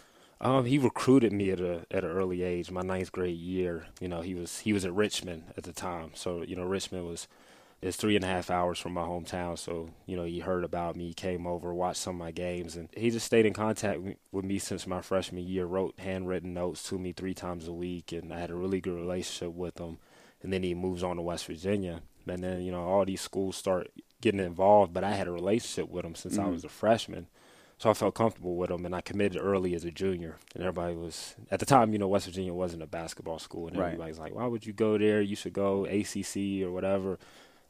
[0.40, 3.87] Um, he recruited me at a at an early age, my ninth grade year.
[4.01, 7.07] You know, he was he was at Richmond at the time, so you know Richmond
[7.07, 7.29] was
[7.83, 9.59] it's three and a half hours from my hometown.
[9.59, 12.88] So, you know, he heard about me, came over, watched some of my games, and
[12.96, 16.98] he just stayed in contact with me since my freshman year, wrote handwritten notes to
[16.98, 19.98] me three times a week, and I had a really good relationship with him.
[20.42, 22.03] And then he moves on to West Virginia.
[22.27, 25.91] And then, you know, all these schools start getting involved, but I had a relationship
[25.91, 26.47] with them since mm-hmm.
[26.47, 27.27] I was a freshman.
[27.79, 30.39] So I felt comfortable with them and I committed early as a junior.
[30.55, 33.77] And everybody was at the time, you know, West Virginia wasn't a basketball school, and
[33.77, 33.87] right.
[33.87, 35.21] everybody's like, "Why would you go there?
[35.21, 37.19] You should go ACC or whatever."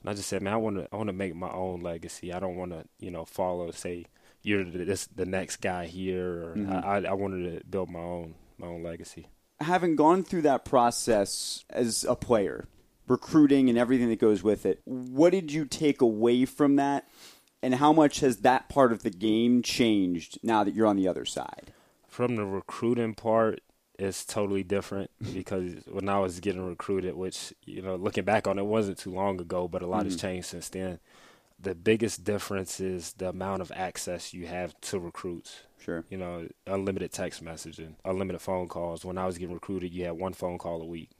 [0.03, 2.31] And I just said, man, I want to I want to make my own legacy.
[2.31, 4.05] I don't want to you know follow say
[4.43, 6.45] you're the, this the next guy here.
[6.45, 6.73] Or mm-hmm.
[6.73, 9.29] I, I wanted to build my own my own legacy.
[9.61, 12.67] Having gone through that process as a player,
[13.09, 17.09] recruiting and everything that goes with it, what did you take away from that?
[17.63, 21.07] And how much has that part of the game changed now that you're on the
[21.07, 21.73] other side?
[22.09, 23.61] From the recruiting part,
[23.99, 28.59] it's totally different because when I was getting recruited, which you know, looking back on
[28.59, 30.07] it, wasn't too long ago, but a lot mm-hmm.
[30.07, 30.99] has changed since then.
[31.61, 35.61] The biggest difference is the amount of access you have to recruits.
[35.79, 36.05] Sure.
[36.11, 39.05] You know, unlimited text messaging, unlimited phone calls.
[39.05, 41.11] When I was getting recruited, you had one phone call a week.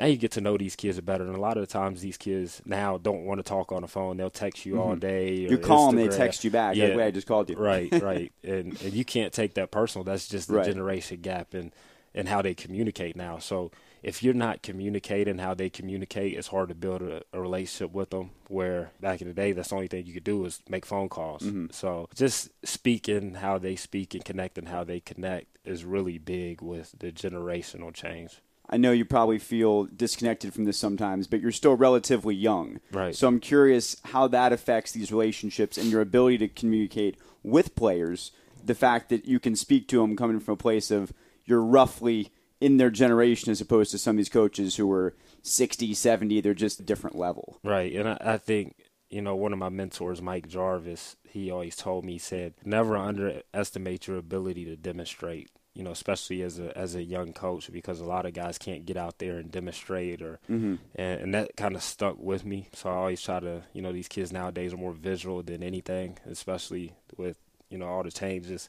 [0.00, 2.16] Now you get to know these kids better, and a lot of the times these
[2.16, 4.16] kids now don't want to talk on the phone.
[4.16, 4.82] They'll text you mm-hmm.
[4.82, 5.34] all day.
[5.34, 6.74] you call them, they text you back.
[6.74, 7.56] Yeah, like, Wait, I just called you.
[7.56, 10.02] Right, right, and and you can't take that personal.
[10.02, 10.64] That's just the right.
[10.64, 11.70] generation gap, and
[12.14, 13.38] and how they communicate now.
[13.38, 13.70] So
[14.02, 18.10] if you're not communicating how they communicate, it's hard to build a, a, relationship with
[18.10, 18.30] them.
[18.48, 21.08] Where back in the day, that's the only thing you could do is make phone
[21.08, 21.42] calls.
[21.42, 21.66] Mm-hmm.
[21.72, 26.94] So just speaking how they speak and connecting how they connect is really big with
[26.98, 28.40] the generational change.
[28.70, 32.80] I know you probably feel disconnected from this sometimes, but you're still relatively young.
[32.92, 33.14] Right.
[33.14, 38.30] So I'm curious how that affects these relationships and your ability to communicate with players.
[38.64, 41.12] The fact that you can speak to them coming from a place of
[41.44, 42.30] you're roughly
[42.60, 46.40] in their generation as opposed to some of these coaches who are 60, 70.
[46.40, 47.58] They're just a different level.
[47.64, 47.92] Right.
[47.92, 48.76] And I, I think,
[49.08, 52.96] you know, one of my mentors, Mike Jarvis, he always told me, he said, never
[52.96, 55.50] underestimate your ability to demonstrate
[55.80, 58.84] you know, especially as a as a young coach, because a lot of guys can't
[58.84, 60.74] get out there and demonstrate, or mm-hmm.
[60.94, 62.68] and, and that kind of stuck with me.
[62.74, 66.18] So I always try to, you know, these kids nowadays are more visual than anything,
[66.28, 67.38] especially with
[67.70, 68.68] you know all the changes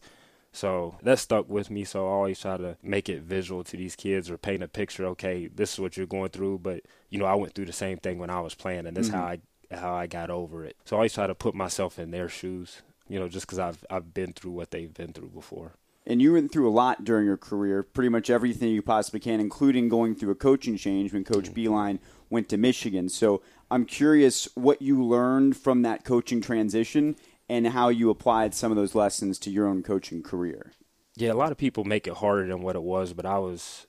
[0.53, 1.83] So that stuck with me.
[1.83, 5.05] So I always try to make it visual to these kids or paint a picture.
[5.07, 7.97] Okay, this is what you're going through, but you know I went through the same
[7.97, 9.17] thing when I was playing, and this mm-hmm.
[9.17, 9.39] how I
[9.75, 10.77] how I got over it.
[10.85, 12.83] So I always try to put myself in their shoes.
[13.09, 15.73] You know, just because I've I've been through what they've been through before.
[16.05, 19.39] And you went through a lot during your career, pretty much everything you possibly can,
[19.39, 21.95] including going through a coaching change when Coach mm-hmm.
[22.29, 23.09] Went to Michigan.
[23.09, 27.17] So I'm curious what you learned from that coaching transition
[27.49, 30.71] and how you applied some of those lessons to your own coaching career.
[31.17, 33.85] Yeah, a lot of people make it harder than what it was, but I was,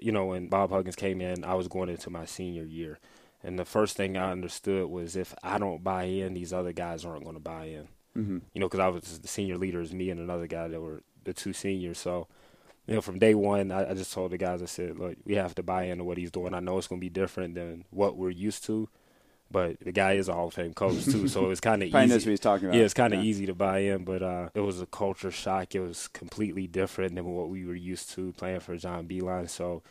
[0.00, 2.98] you know, when Bob Huggins came in, I was going into my senior year.
[3.42, 7.04] And the first thing I understood was if I don't buy in, these other guys
[7.04, 7.88] aren't going to buy in.
[8.16, 8.38] Mm-hmm.
[8.52, 11.02] You know, because I was the senior leader, is me and another guy that were
[11.26, 11.98] the two seniors.
[11.98, 12.26] So,
[12.86, 15.34] you know, from day one, I, I just told the guys, I said, look, we
[15.34, 16.54] have to buy into what he's doing.
[16.54, 18.88] I know it's going to be different than what we're used to,
[19.50, 22.06] but the guy is a Hall of Fame coach too, so it's kind of easy.
[22.06, 22.78] knows what he's talking about.
[22.78, 23.26] Yeah, it's kind of yeah.
[23.26, 25.74] easy to buy in, but uh, it was a culture shock.
[25.74, 29.48] It was completely different than what we were used to playing for John Beilein.
[29.48, 29.82] So,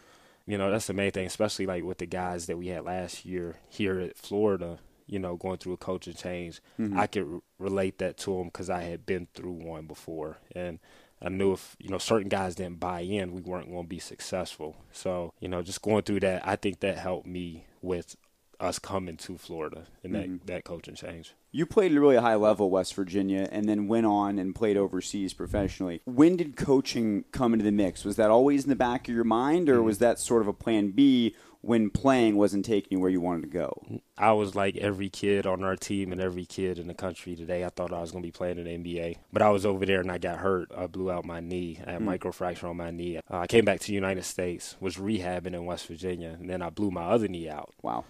[0.46, 3.26] you know, that's the main thing, especially like with the guys that we had last
[3.26, 4.80] year here at Florida.
[5.08, 7.00] You know, going through a coaching change, mm-hmm.
[7.00, 10.80] I could relate that to them because I had been through one before, and
[11.22, 14.00] I knew if you know certain guys didn't buy in, we weren't going to be
[14.00, 14.78] successful.
[14.92, 18.16] So you know, just going through that, I think that helped me with
[18.60, 20.46] us coming to Florida and that, mm-hmm.
[20.46, 21.34] that coaching change.
[21.52, 24.78] You played at a really high level, West Virginia, and then went on and played
[24.78, 26.02] overseas professionally.
[26.06, 28.04] When did coaching come into the mix?
[28.04, 29.86] Was that always in the back of your mind, or mm-hmm.
[29.86, 33.42] was that sort of a plan B when playing wasn't taking you where you wanted
[33.42, 34.00] to go?
[34.18, 37.66] I was like every kid on our team and every kid in the country today.
[37.66, 39.84] I thought I was going to be playing in the NBA, but I was over
[39.84, 40.72] there and I got hurt.
[40.78, 41.80] I blew out my knee.
[41.86, 42.10] I had mm-hmm.
[42.10, 43.18] microfracture on my knee.
[43.18, 46.62] Uh, I came back to the United States, was rehabbing in West Virginia, and then
[46.62, 47.74] I blew my other knee out.
[47.82, 48.06] Wow.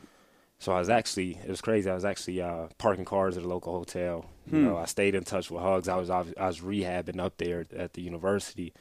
[0.59, 1.89] So I was actually, it was crazy.
[1.89, 4.25] I was actually uh, parking cars at a local hotel.
[4.49, 4.55] Hmm.
[4.55, 5.87] You know, I stayed in touch with Hugs.
[5.87, 8.73] I was I was rehabbing up there at the university,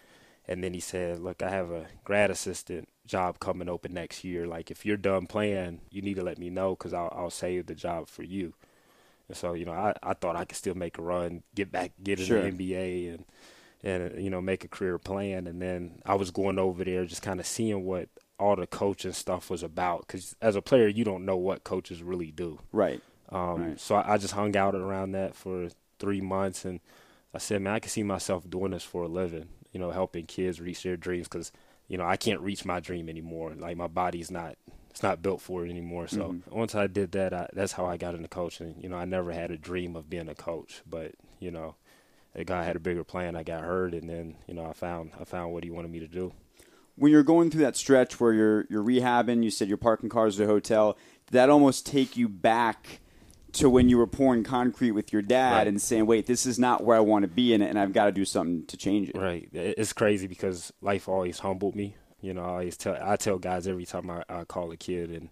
[0.46, 4.46] and then he said, "Look, I have a grad assistant job coming open next year.
[4.46, 7.66] Like, if you're done playing, you need to let me know because I'll, I'll save
[7.66, 8.54] the job for you."
[9.28, 11.92] And so, you know, I, I thought I could still make a run, get back,
[12.02, 12.42] get in sure.
[12.42, 13.24] the NBA, and
[13.82, 15.46] and you know, make a career plan.
[15.46, 19.12] And then I was going over there, just kind of seeing what all the coaching
[19.12, 20.06] stuff was about.
[20.06, 22.58] Because as a player, you don't know what coaches really do.
[22.72, 23.02] Right.
[23.30, 23.80] Um, right.
[23.80, 26.80] So I, I, just hung out around that for three months, and
[27.32, 29.48] I said, man, I can see myself doing this for a living.
[29.74, 31.52] You know, helping kids reach their dreams because
[31.88, 33.52] you know I can't reach my dream anymore.
[33.54, 34.56] Like my body's not
[34.90, 36.06] it's not built for it anymore.
[36.08, 36.56] So mm-hmm.
[36.56, 38.76] once I did that, I, that's how I got into coaching.
[38.80, 41.74] You know, I never had a dream of being a coach, but you know,
[42.32, 43.36] the guy had a bigger plan.
[43.36, 45.98] I got hurt, and then you know I found I found what he wanted me
[46.00, 46.32] to do
[46.96, 50.38] when you're going through that stretch where you're you're rehabbing, you said you're parking cars
[50.38, 50.96] at a hotel.
[51.26, 53.00] Did that almost take you back
[53.54, 55.66] to when you were pouring concrete with your dad right.
[55.66, 57.92] and saying, "Wait, this is not where I want to be in it, and I've
[57.92, 59.48] got to do something to change it." Right.
[59.52, 61.96] It's crazy because life always humbled me.
[62.20, 65.10] You know, I always tell I tell guys every time I, I call a kid
[65.10, 65.28] and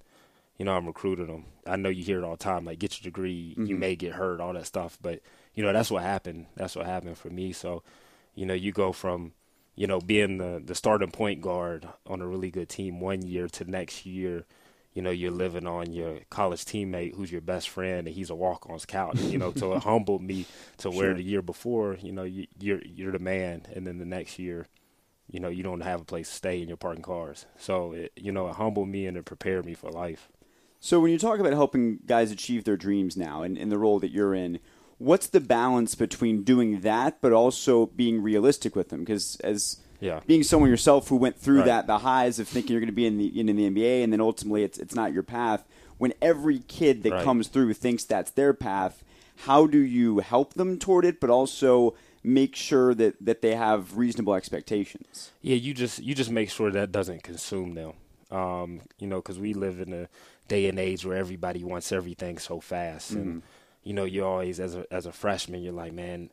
[0.59, 1.47] you know I'm recruiting them.
[1.67, 3.67] I know you hear it all the time, like get your degree, mm-hmm.
[3.67, 4.99] you may get hurt, all that stuff.
[5.01, 5.21] But
[5.55, 6.47] you know that's what happened.
[6.57, 7.53] That's what happened for me.
[7.53, 7.83] So,
[8.35, 9.33] you know, you go from
[9.75, 13.49] you know, being the the starting point guard on a really good team one year
[13.49, 14.45] to next year,
[14.95, 18.35] you know, you're living on your college teammate who's your best friend and he's a
[18.35, 19.19] walk on's couch.
[19.21, 20.47] You know, so it humbled me
[20.79, 20.93] to sure.
[20.93, 24.39] where the year before, you know, you, you're you're the man, and then the next
[24.39, 24.67] year,
[25.31, 27.47] you know, you don't have a place to stay and you're parking cars.
[27.59, 30.29] So it, you know, it humbled me and it prepared me for life.
[30.79, 34.01] So when you talk about helping guys achieve their dreams now and in the role
[34.01, 34.59] that you're in,
[34.99, 39.01] what's the balance between doing that but also being realistic with them?
[39.01, 40.21] Because as yeah.
[40.27, 41.67] being someone yourself who went through right.
[41.67, 44.13] that, the highs of thinking you're going to be in the in, the NBA, and
[44.13, 45.65] then ultimately it's it's not your path.
[45.99, 47.25] When every kid that right.
[47.25, 49.05] comes through thinks that's their path,
[49.47, 53.97] how do you help them toward it, but also make sure that, that they have
[53.97, 55.31] reasonable expectations?
[55.41, 57.93] Yeah, you just you just make sure that doesn't consume them.
[58.33, 60.09] Um, you know, because we live in a
[60.49, 63.21] day and age where everybody wants everything so fast, mm-hmm.
[63.21, 63.43] and
[63.85, 66.31] you know, you always as a as a freshman, you're like, man,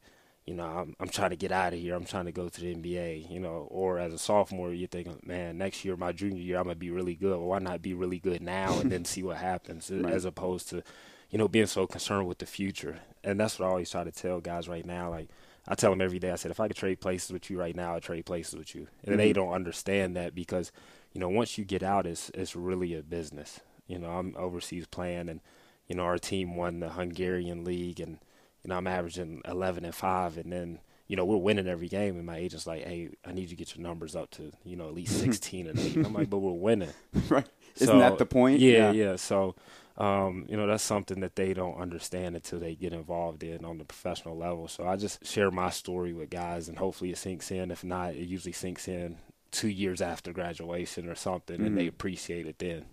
[0.49, 1.93] you know, I'm I'm trying to get out of here.
[1.93, 3.67] I'm trying to go to the NBA, you know.
[3.69, 6.89] Or as a sophomore, you're thinking, man, next year, my junior year, I'm gonna be
[6.89, 7.37] really good.
[7.37, 10.11] Well, why not be really good now and then see what happens, right.
[10.11, 10.81] as opposed to,
[11.29, 12.97] you know, being so concerned with the future.
[13.23, 15.11] And that's what I always try to tell guys right now.
[15.11, 15.27] Like
[15.67, 17.75] I tell them every day, I said, if I could trade places with you right
[17.75, 18.87] now, I'd trade places with you.
[19.03, 19.17] And mm-hmm.
[19.17, 20.71] they don't understand that because,
[21.13, 23.59] you know, once you get out, it's it's really a business.
[23.85, 25.41] You know, I'm overseas playing and
[25.89, 28.19] you know, our team won the Hungarian league, and
[28.63, 30.79] you know, I'm averaging 11 and five, and then
[31.09, 33.55] you know, we're winning every game, and my agent's like, "Hey, I need you to
[33.55, 35.97] get your numbers up to you know at least 16 and eight.
[35.97, 36.93] I'm like, "But we're winning,
[37.29, 37.49] right?
[37.77, 38.59] Isn't that the point?
[38.59, 38.91] Yeah, yeah.
[38.91, 39.15] yeah.
[39.15, 39.55] So,
[39.97, 43.79] um, you know, that's something that they don't understand until they get involved in on
[43.79, 44.67] the professional level.
[44.67, 47.71] So I just share my story with guys, and hopefully it sinks in.
[47.71, 49.17] If not, it usually sinks in
[49.51, 51.65] two years after graduation or something, mm-hmm.
[51.65, 51.89] and they mm-hmm.
[51.89, 52.85] appreciate it then.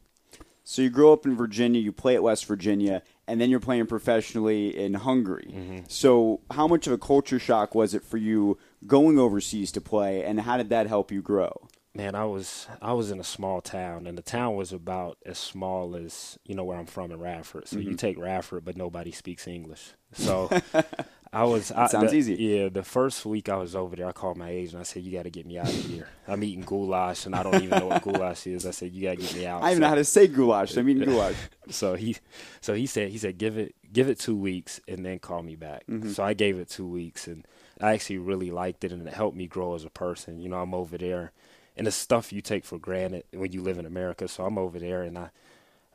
[0.68, 3.86] So you grow up in Virginia, you play at West Virginia, and then you're playing
[3.86, 5.54] professionally in Hungary.
[5.54, 5.78] Mm-hmm.
[5.86, 10.24] So how much of a culture shock was it for you going overseas to play,
[10.24, 11.68] and how did that help you grow?
[11.96, 15.38] man, I was I was in a small town, and the town was about as
[15.38, 17.66] small as you know where I'm from in Radford.
[17.66, 17.90] So mm-hmm.
[17.90, 19.92] you take Radford, but nobody speaks English.
[20.12, 20.50] So
[21.32, 21.72] I was.
[21.72, 22.34] I, sounds the, easy.
[22.34, 24.80] Yeah, the first week I was over there, I called my agent.
[24.80, 26.08] I said, "You got to get me out of here.
[26.28, 29.16] I'm eating goulash, and I don't even know what goulash is." I said, "You got
[29.16, 30.72] to get me out." I even so, know how to say goulash.
[30.72, 31.36] So I'm eating goulash.
[31.70, 32.16] so he,
[32.60, 35.56] so he said, he said, "Give it, give it two weeks, and then call me
[35.56, 36.10] back." Mm-hmm.
[36.10, 37.46] So I gave it two weeks, and
[37.80, 40.40] I actually really liked it, and it helped me grow as a person.
[40.40, 41.32] You know, I'm over there
[41.76, 44.28] and the stuff you take for granted when you live in America.
[44.28, 45.30] So I'm over there and I,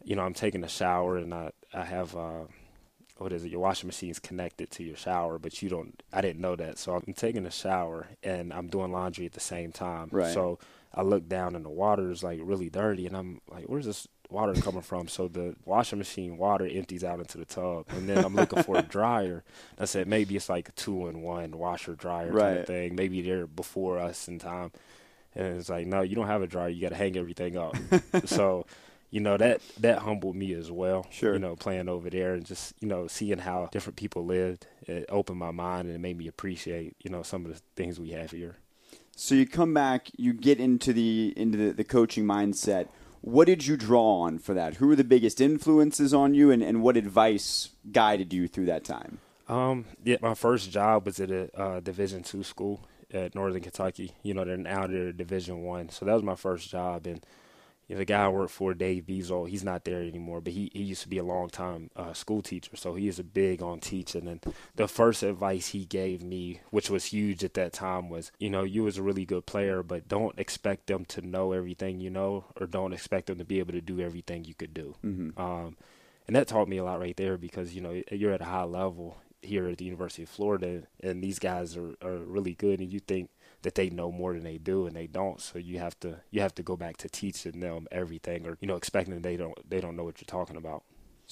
[0.04, 2.44] you know, I'm taking a shower and I I have uh,
[3.22, 3.52] what is it?
[3.52, 6.02] Your washing machine's connected to your shower, but you don't.
[6.12, 9.40] I didn't know that, so I'm taking a shower and I'm doing laundry at the
[9.40, 10.10] same time.
[10.12, 10.34] Right.
[10.34, 10.60] So
[10.94, 14.08] I look down and the water is like really dirty, and I'm like, "Where's this
[14.30, 18.26] water coming from?" So the washing machine water empties out into the tub, and then
[18.26, 19.44] I'm looking for a dryer.
[19.80, 22.44] I said maybe it's like a two in one washer dryer right.
[22.44, 22.96] kind of thing.
[22.96, 24.72] Maybe they're before us in time.
[25.34, 26.68] And it's like, no, you don't have a dryer.
[26.68, 27.78] You got to hang everything up.
[28.26, 28.66] so,
[29.12, 31.06] you know that that humbled me as well.
[31.12, 31.34] Sure.
[31.34, 35.06] You know, playing over there and just you know seeing how different people lived, it
[35.10, 38.12] opened my mind and it made me appreciate you know some of the things we
[38.12, 38.56] have here.
[39.16, 42.88] So you come back, you get into the into the, the coaching mindset.
[43.20, 44.76] What did you draw on for that?
[44.76, 48.84] Who were the biggest influences on you, and, and what advice guided you through that
[48.84, 49.20] time?
[49.48, 54.16] Um, yeah, my first job was at a uh, Division two school, at Northern Kentucky.
[54.24, 55.90] You know, they're now they're Division One.
[55.90, 57.24] So that was my first job, and
[57.92, 60.72] you know, the guy I worked for, Dave Bezold, he's not there anymore, but he,
[60.74, 63.62] he used to be a long time uh, school teacher, so he is a big
[63.62, 64.30] on teaching.
[64.30, 64.42] And
[64.78, 68.64] the first advice he gave me, which was huge at that time, was you know
[68.64, 72.46] you was a really good player, but don't expect them to know everything you know,
[72.58, 74.96] or don't expect them to be able to do everything you could do.
[75.04, 75.38] Mm-hmm.
[75.38, 75.76] Um,
[76.28, 78.64] and that taught me a lot right there because you know you're at a high
[78.64, 82.90] level here at the University of Florida, and these guys are, are really good, and
[82.90, 83.32] you think
[83.64, 85.40] that they know more than they do, and they don't.
[85.40, 88.68] So you have to you have to go back to teaching them everything, or you
[88.68, 90.84] know, expecting they don't they don't know what you're talking about.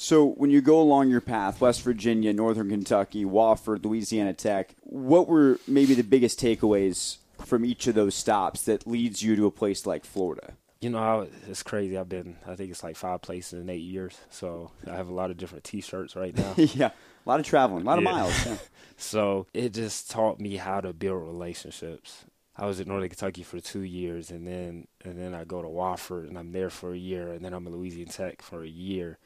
[0.01, 5.27] So when you go along your path, West Virginia, Northern Kentucky, Wofford, Louisiana Tech, what
[5.27, 9.51] were maybe the biggest takeaways from each of those stops that leads you to a
[9.51, 10.53] place like Florida?
[10.80, 11.97] You know, I, it's crazy.
[11.97, 14.17] I've been, I think it's like five places in eight years.
[14.30, 16.53] So I have a lot of different T-shirts right now.
[16.57, 16.91] yeah,
[17.26, 18.45] a lot of traveling, a lot of miles.
[18.45, 18.57] Yeah.
[18.97, 22.26] so it just taught me how to build relationships.
[22.55, 25.67] I was at Northern Kentucky for two years, and then and then I go to
[25.67, 28.67] Wofford, and I'm there for a year, and then I'm at Louisiana Tech for a
[28.67, 29.17] year.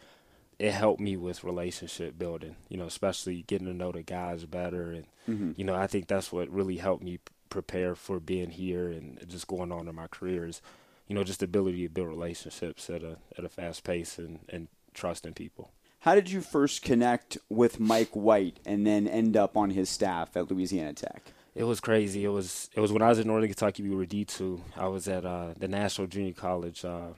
[0.60, 4.92] It helped me with relationship building, you know, especially getting to know the guys better,
[4.92, 5.52] and mm-hmm.
[5.56, 7.20] you know, I think that's what really helped me
[7.50, 10.60] prepare for being here and just going on in my career is,
[11.08, 14.40] you know, just the ability to build relationships at a at a fast pace and
[14.50, 15.72] and trusting people.
[16.04, 20.36] How did you first connect with Mike White and then end up on his staff
[20.36, 21.32] at Louisiana Tech?
[21.56, 22.26] It was crazy.
[22.26, 23.84] It was it was when I was in Northern Kentucky.
[23.84, 24.62] We were D two.
[24.76, 27.12] I was at uh, the National Junior College uh,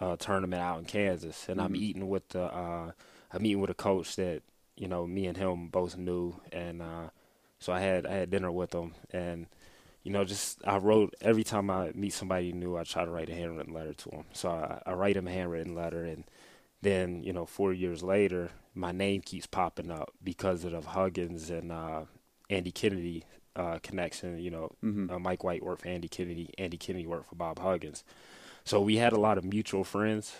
[0.00, 1.66] uh, tournament out in Kansas, and mm-hmm.
[1.66, 2.90] I'm eating with the uh,
[3.32, 4.42] I'm eating with a coach that
[4.76, 7.10] you know me and him both knew, and uh,
[7.60, 9.46] so I had I had dinner with him, and
[10.02, 13.30] you know just I wrote every time I meet somebody new, I try to write
[13.30, 14.24] a handwritten letter to him.
[14.32, 16.24] So I, I write him a handwritten letter, and
[16.82, 21.70] then you know four years later my name keeps popping up because of Huggins and
[21.72, 22.04] uh,
[22.48, 23.24] Andy Kennedy
[23.56, 24.38] uh, connection.
[24.38, 25.10] You know, mm-hmm.
[25.10, 26.50] uh, Mike White worked for Andy Kennedy.
[26.58, 28.04] Andy Kennedy worked for Bob Huggins.
[28.64, 30.36] So we had a lot of mutual friends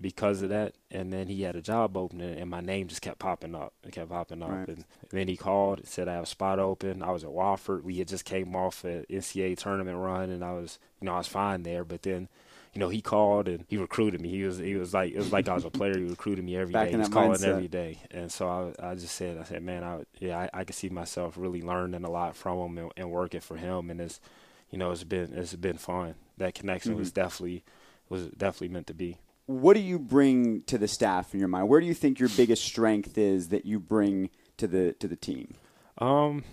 [0.00, 0.74] because of that.
[0.90, 3.74] And then he had a job opening, and my name just kept popping up.
[3.84, 4.50] It kept popping up.
[4.50, 4.68] Right.
[4.68, 7.02] And, then he called and said I have a spot open.
[7.02, 7.82] I was at Wofford.
[7.82, 11.18] We had just came off an NCAA tournament run, and I was, you know, I
[11.18, 11.84] was fine there.
[11.84, 12.28] But then
[12.76, 14.28] you know, he called and he recruited me.
[14.28, 15.96] He was he was like it was like I was a player.
[15.96, 16.90] He recruited me every Back day.
[16.90, 17.48] He was calling mindset.
[17.48, 20.64] every day, and so I I just said I said man I yeah I, I
[20.64, 23.98] could see myself really learning a lot from him and, and, working for him, and
[23.98, 24.20] it's
[24.68, 26.16] you know it's been it's been fun.
[26.36, 26.98] That connection mm-hmm.
[26.98, 27.64] was definitely
[28.10, 29.16] was definitely meant to be.
[29.46, 31.70] What do you bring to the staff in your mind?
[31.70, 35.16] Where do you think your biggest strength is that you bring to the to the
[35.16, 35.54] team?
[35.96, 36.44] Um,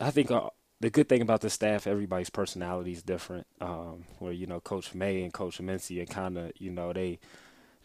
[0.00, 0.50] I think uh,
[0.84, 3.46] the good thing about the staff, everybody's personality is different.
[3.60, 7.18] Um, where you know Coach May and Coach Mincy are kind of you know they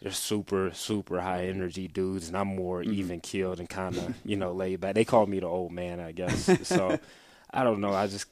[0.00, 2.92] they're super super high energy dudes, and I'm more mm-hmm.
[2.92, 4.94] even keeled and kind of you know laid back.
[4.94, 6.50] They call me the old man, I guess.
[6.68, 6.98] so
[7.50, 7.94] I don't know.
[7.94, 8.26] I just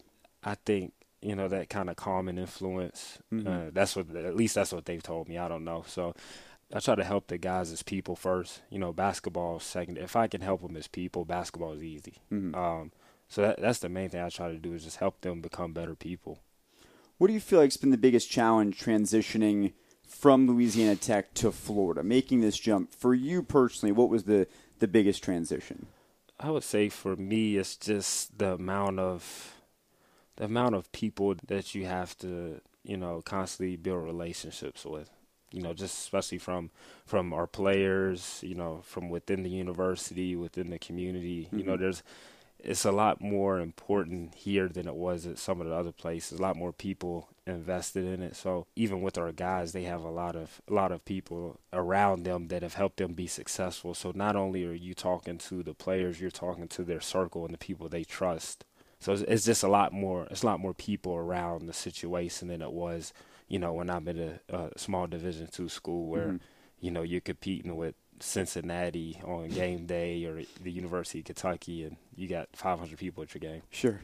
[0.44, 0.92] I think
[1.22, 3.18] you know that kind of calming influence.
[3.32, 3.48] Mm-hmm.
[3.48, 5.38] Uh, that's what at least that's what they've told me.
[5.38, 5.84] I don't know.
[5.86, 6.14] So
[6.74, 8.60] I try to help the guys as people first.
[8.68, 9.96] You know, basketball second.
[9.96, 12.14] If I can help them as people, basketball is easy.
[12.30, 12.54] Mhm.
[12.54, 12.92] Um,
[13.28, 15.72] so that, that's the main thing I try to do is just help them become
[15.72, 16.40] better people.
[17.18, 19.72] What do you feel like has been the biggest challenge transitioning
[20.06, 23.92] from Louisiana Tech to Florida, making this jump for you personally?
[23.92, 24.46] What was the
[24.78, 25.86] the biggest transition?
[26.38, 29.54] I would say for me, it's just the amount of
[30.36, 35.10] the amount of people that you have to, you know, constantly build relationships with.
[35.50, 36.70] You know, just especially from
[37.04, 41.48] from our players, you know, from within the university, within the community.
[41.50, 41.80] You know, Mhm.
[41.80, 42.02] there's
[42.60, 46.38] it's a lot more important here than it was at some of the other places.
[46.38, 48.36] A lot more people invested in it.
[48.36, 52.24] So even with our guys, they have a lot of a lot of people around
[52.24, 53.94] them that have helped them be successful.
[53.94, 57.54] So not only are you talking to the players, you're talking to their circle and
[57.54, 58.64] the people they trust.
[59.00, 60.26] So it's, it's just a lot more.
[60.30, 63.12] It's a lot more people around the situation than it was,
[63.46, 64.18] you know, when I'm in
[64.50, 66.40] a, a small Division two school where, Mhm.
[66.80, 71.96] you know, you're competing with Cincinnati on game day or the University of Kentucky, and
[72.16, 73.62] you got 500 people at your game.
[73.70, 74.00] Sure.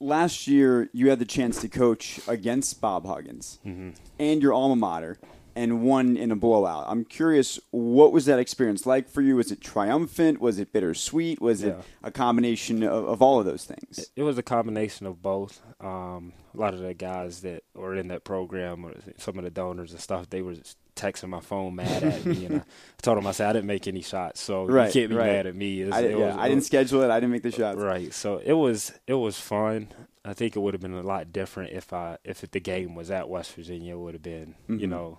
[0.00, 3.90] Last year, you had the chance to coach against Bob Huggins Mm-hmm.
[4.18, 5.18] and your alma mater
[5.58, 6.84] and won in a blowout.
[6.88, 9.36] I'm curious, what was that experience like for you?
[9.36, 10.40] Was it triumphant?
[10.40, 11.40] Was it bittersweet?
[11.40, 14.10] Was it a combination of, of all of those things?
[14.16, 15.60] It was a combination of both.
[15.80, 19.50] Um, a lot of the guys that were in that program, or some of the
[19.50, 20.54] donors and stuff, they were
[20.96, 22.62] texting my phone mad at me, and I
[23.02, 25.26] told them I said I didn't make any shots, so Right, you can't be right.
[25.32, 25.82] mad at me.
[25.82, 27.10] It's- I, yeah, was- I didn't schedule it.
[27.10, 27.78] I didn't make the shots.
[27.78, 28.12] Right.
[28.14, 29.88] So it was it was fun.
[30.24, 33.10] I think it would have been a lot different if I if the game was
[33.10, 33.94] at West Virginia.
[33.94, 34.88] It would have been you Mhm.
[34.90, 35.18] know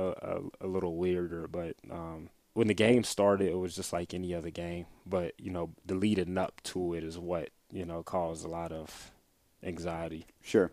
[0.00, 1.46] a, a, a little weirder.
[1.48, 4.86] But um, when the game started, it was just like any other game.
[5.06, 8.72] But you know the leading up to it is what you know caused a lot
[8.72, 9.10] of
[9.62, 10.26] anxiety.
[10.42, 10.72] Sure.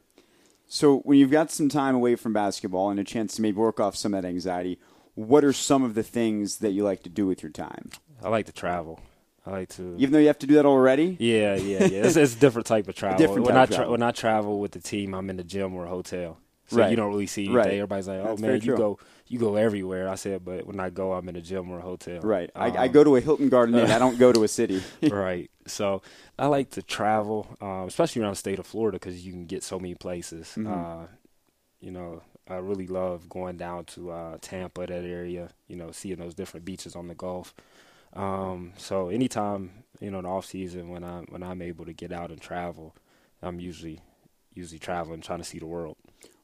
[0.68, 3.80] So when you've got some time away from basketball and a chance to maybe work
[3.80, 4.80] off some of that anxiety,
[5.16, 7.90] what are some of the things that you like to do with your time?
[8.22, 9.00] I like to travel.
[9.46, 9.96] I like to.
[9.98, 11.16] Even though you have to do that already?
[11.22, 12.04] Yeah, yeah, yeah.
[12.04, 13.18] It's, it's a different type of travel.
[13.18, 13.92] different when type I tra- travel.
[13.94, 16.90] when I travel with the team, I'm in the gym or a hotel, so Right.
[16.90, 17.48] you don't really see.
[17.48, 17.68] Right.
[17.68, 20.90] Everybody's like, "Oh That's man, you go you go everywhere." I said, but when I
[20.90, 22.22] go, I'm in a gym or a hotel.
[22.22, 22.50] Right.
[22.56, 23.92] I, I Um, go to a Hilton Garden Inn.
[23.98, 24.82] I don't go to a city.
[25.04, 25.50] right.
[25.66, 26.02] So
[26.40, 29.64] I like to travel, um, especially around the state of Florida, because you can get
[29.64, 30.54] so many places.
[30.56, 30.68] Mhm.
[30.68, 31.08] Uh,
[31.82, 35.50] you know, I really love going down to uh, Tampa, that area.
[35.68, 37.54] You know, seeing those different beaches on the Gulf.
[38.14, 41.94] Um, so anytime you know in the off season when I when I'm able to
[41.94, 42.96] get out and travel,
[43.42, 44.00] I'm usually
[44.54, 45.97] usually traveling, trying to see the world.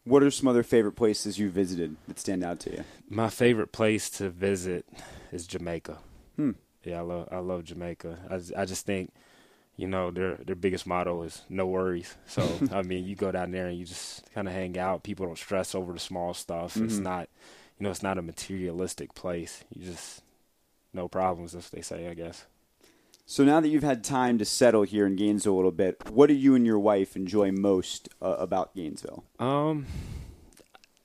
[0.05, 2.83] What are some other favorite places you visited that stand out to you?
[3.09, 4.85] My favorite place to visit
[5.31, 5.99] is Jamaica.
[6.35, 6.51] Hmm.
[6.83, 8.19] Yeah, I love I love Jamaica.
[8.29, 9.13] I, I just think,
[9.77, 12.15] you know, their their biggest motto is no worries.
[12.27, 12.41] So
[12.71, 15.03] I mean, you go down there and you just kind of hang out.
[15.03, 16.75] People don't stress over the small stuff.
[16.77, 17.03] It's Mhm.
[17.03, 17.29] not,
[17.79, 19.63] you know, it's not a materialistic place.
[19.73, 20.21] You just
[20.91, 22.45] no problems, as they say, I guess.
[23.25, 26.27] So now that you've had time to settle here in Gainesville a little bit, what
[26.27, 29.23] do you and your wife enjoy most uh, about Gainesville?
[29.39, 29.85] Um,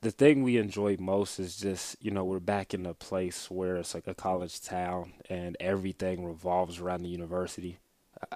[0.00, 3.76] the thing we enjoy most is just you know we're back in a place where
[3.76, 7.78] it's like a college town and everything revolves around the university.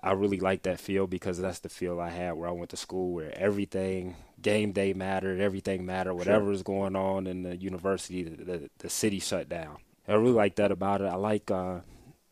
[0.00, 2.76] I really like that feel because that's the feel I had where I went to
[2.76, 8.22] school, where everything game day mattered, everything mattered, whatever was going on in the university,
[8.22, 9.78] the, the, the city shut down.
[10.06, 11.06] I really like that about it.
[11.06, 11.80] I like uh,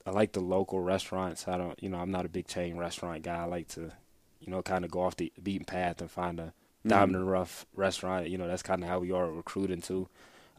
[0.06, 1.46] I like the local restaurants.
[1.46, 3.42] I don't, you know, I'm not a big chain restaurant guy.
[3.42, 3.92] I like to,
[4.40, 6.52] you know, kind of go off the beaten path and find a
[6.86, 8.28] diamond in the rough restaurant.
[8.28, 10.08] You know, that's kind of how we are recruiting too.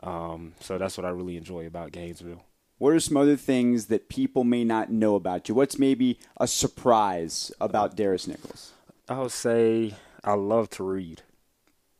[0.03, 2.43] Um, so that's what I really enjoy about Gainesville.
[2.77, 5.53] What are some other things that people may not know about you?
[5.53, 8.73] What's maybe a surprise about Darris Nichols?
[9.07, 11.21] I would say I love to read.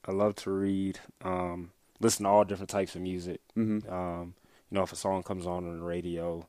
[0.05, 0.99] I love to read.
[1.23, 3.41] Um, listen to all different types of music.
[3.55, 3.93] Mm-hmm.
[3.93, 4.33] Um,
[4.71, 6.47] you know, if a song comes on on the radio,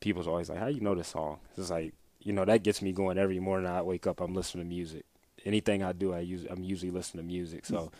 [0.00, 2.92] people's always like, "How you know this song?" It's like, you know, that gets me
[2.92, 3.68] going every morning.
[3.70, 5.04] I wake up, I'm listening to music.
[5.44, 7.66] Anything I do, I use, I'm usually listening to music.
[7.66, 7.92] So,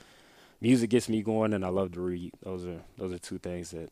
[0.61, 2.33] music gets me going, and I love to read.
[2.43, 3.91] Those are those are two things that,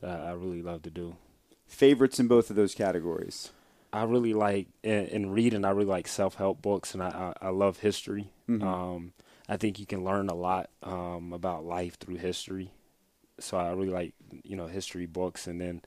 [0.00, 1.16] that I really love to do.
[1.66, 3.52] Favorites in both of those categories.
[3.92, 5.64] I really like in, in reading.
[5.64, 8.30] I really like self help books, and I, I I love history.
[8.48, 8.62] Mhm.
[8.62, 9.12] Um,
[9.48, 12.70] I think you can learn a lot um, about life through history.
[13.40, 15.82] So I really like you know history books, and then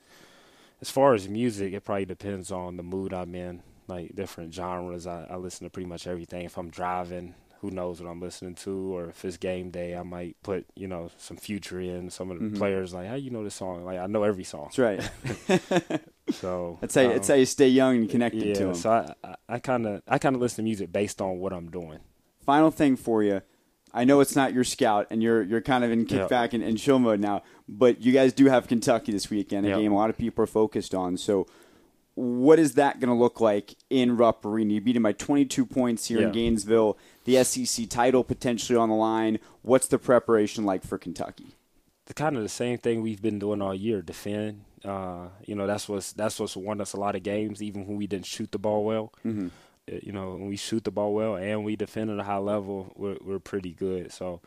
[0.82, 3.62] as far as music, it probably depends on the mood I'm in.
[3.88, 6.44] Like different genres, I, I listen to pretty much everything.
[6.44, 10.02] If I'm driving, who knows what I'm listening to, or if it's game day, I
[10.02, 12.10] might put you know some Future in.
[12.10, 12.56] Some of the Mhm.
[12.58, 13.84] players like, how you know this song?
[13.84, 14.70] Like I know every song.
[14.74, 16.00] That's right.
[16.30, 18.74] So that's how you, that's how um, you stay young and connected yeah, to him.
[18.74, 18.90] so
[19.24, 21.98] I I kind of I kind of listen to music based on what I'm doing.
[22.46, 23.42] Final thing for you.
[23.94, 26.78] I know it's not your scout, and you're you're kind of in kickback and, and
[26.78, 27.42] chill mode now.
[27.68, 29.78] But you guys do have Kentucky this weekend, a Yep.
[29.78, 31.16] game a lot of people are focused on.
[31.16, 31.46] So,
[32.14, 34.74] what is that going to look like in Rupp Arena?
[34.74, 36.98] You beat him by 22 points here in Gainesville.
[37.24, 39.38] The SEC title potentially on the line.
[39.62, 41.54] What's the preparation like for Kentucky?
[42.06, 44.02] the kind of the same thing we've been doing all year.
[44.02, 44.64] Defend.
[44.84, 47.96] Uh, you know, that's what's that's what's won us a lot of games, even when
[47.96, 49.12] we didn't shoot the ball well.
[49.24, 49.48] Mm-hmm.
[49.86, 52.92] You know, when we shoot the ball well and we defend at a high level,
[52.96, 54.12] we're we're pretty good.
[54.12, 54.40] So,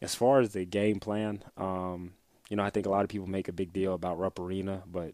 [0.00, 2.12] as far as the game plan, um,
[2.48, 4.82] you know, I think a lot of people make a big deal about Rupp Arena,
[4.90, 5.12] but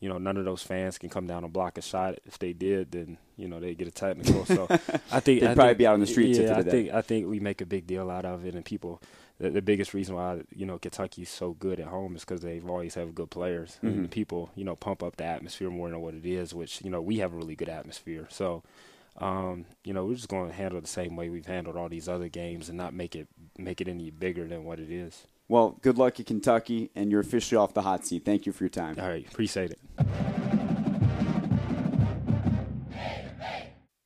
[0.00, 2.18] you know, none of those fans can come down and block a shot.
[2.26, 4.44] If they did, then you know they get a technical.
[4.44, 4.66] So
[5.10, 6.90] I think They'd I probably think- be out on the streets Yeah, after I think
[6.92, 9.00] I think we make a big deal out of it, and people.
[9.40, 12.68] The, the biggest reason why you know Kentucky's so good at home is because they've
[12.68, 13.86] always have good players, Mm-hmm.
[13.88, 16.54] and people you know pump up the atmosphere more than what it is.
[16.54, 18.62] Which you know we have a really good atmosphere, so
[19.18, 21.88] um, you know we're just going to handle it the same way we've handled all
[21.88, 25.26] these other games, and not make it make it any bigger than what it is.
[25.46, 28.24] Well, good luck at Kentucky, and you're officially off the hot seat.
[28.24, 28.96] Thank you for your time.
[28.98, 29.78] All right, appreciate it.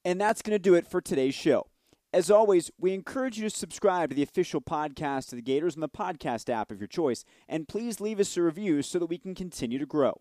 [0.04, 1.66] And that's going to do it for today's show.
[2.14, 5.82] As always, we encourage you to subscribe to the official podcast of the Gators on
[5.82, 9.18] the podcast app of your choice, and please leave us a review so that we
[9.18, 10.20] can continue to grow.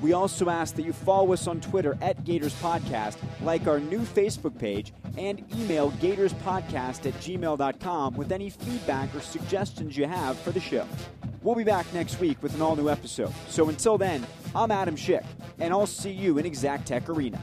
[0.00, 4.00] We also ask that you follow us on Twitter at Gators Podcast, like our new
[4.00, 10.52] Facebook page, and email gatorspodcast at gmail.com with any feedback or suggestions you have for
[10.52, 10.86] the show.
[11.42, 13.32] We'll be back next week with an all new episode.
[13.48, 15.24] So until then, I'm Adam Schick,
[15.58, 17.42] and I'll see you in Exactech Arena.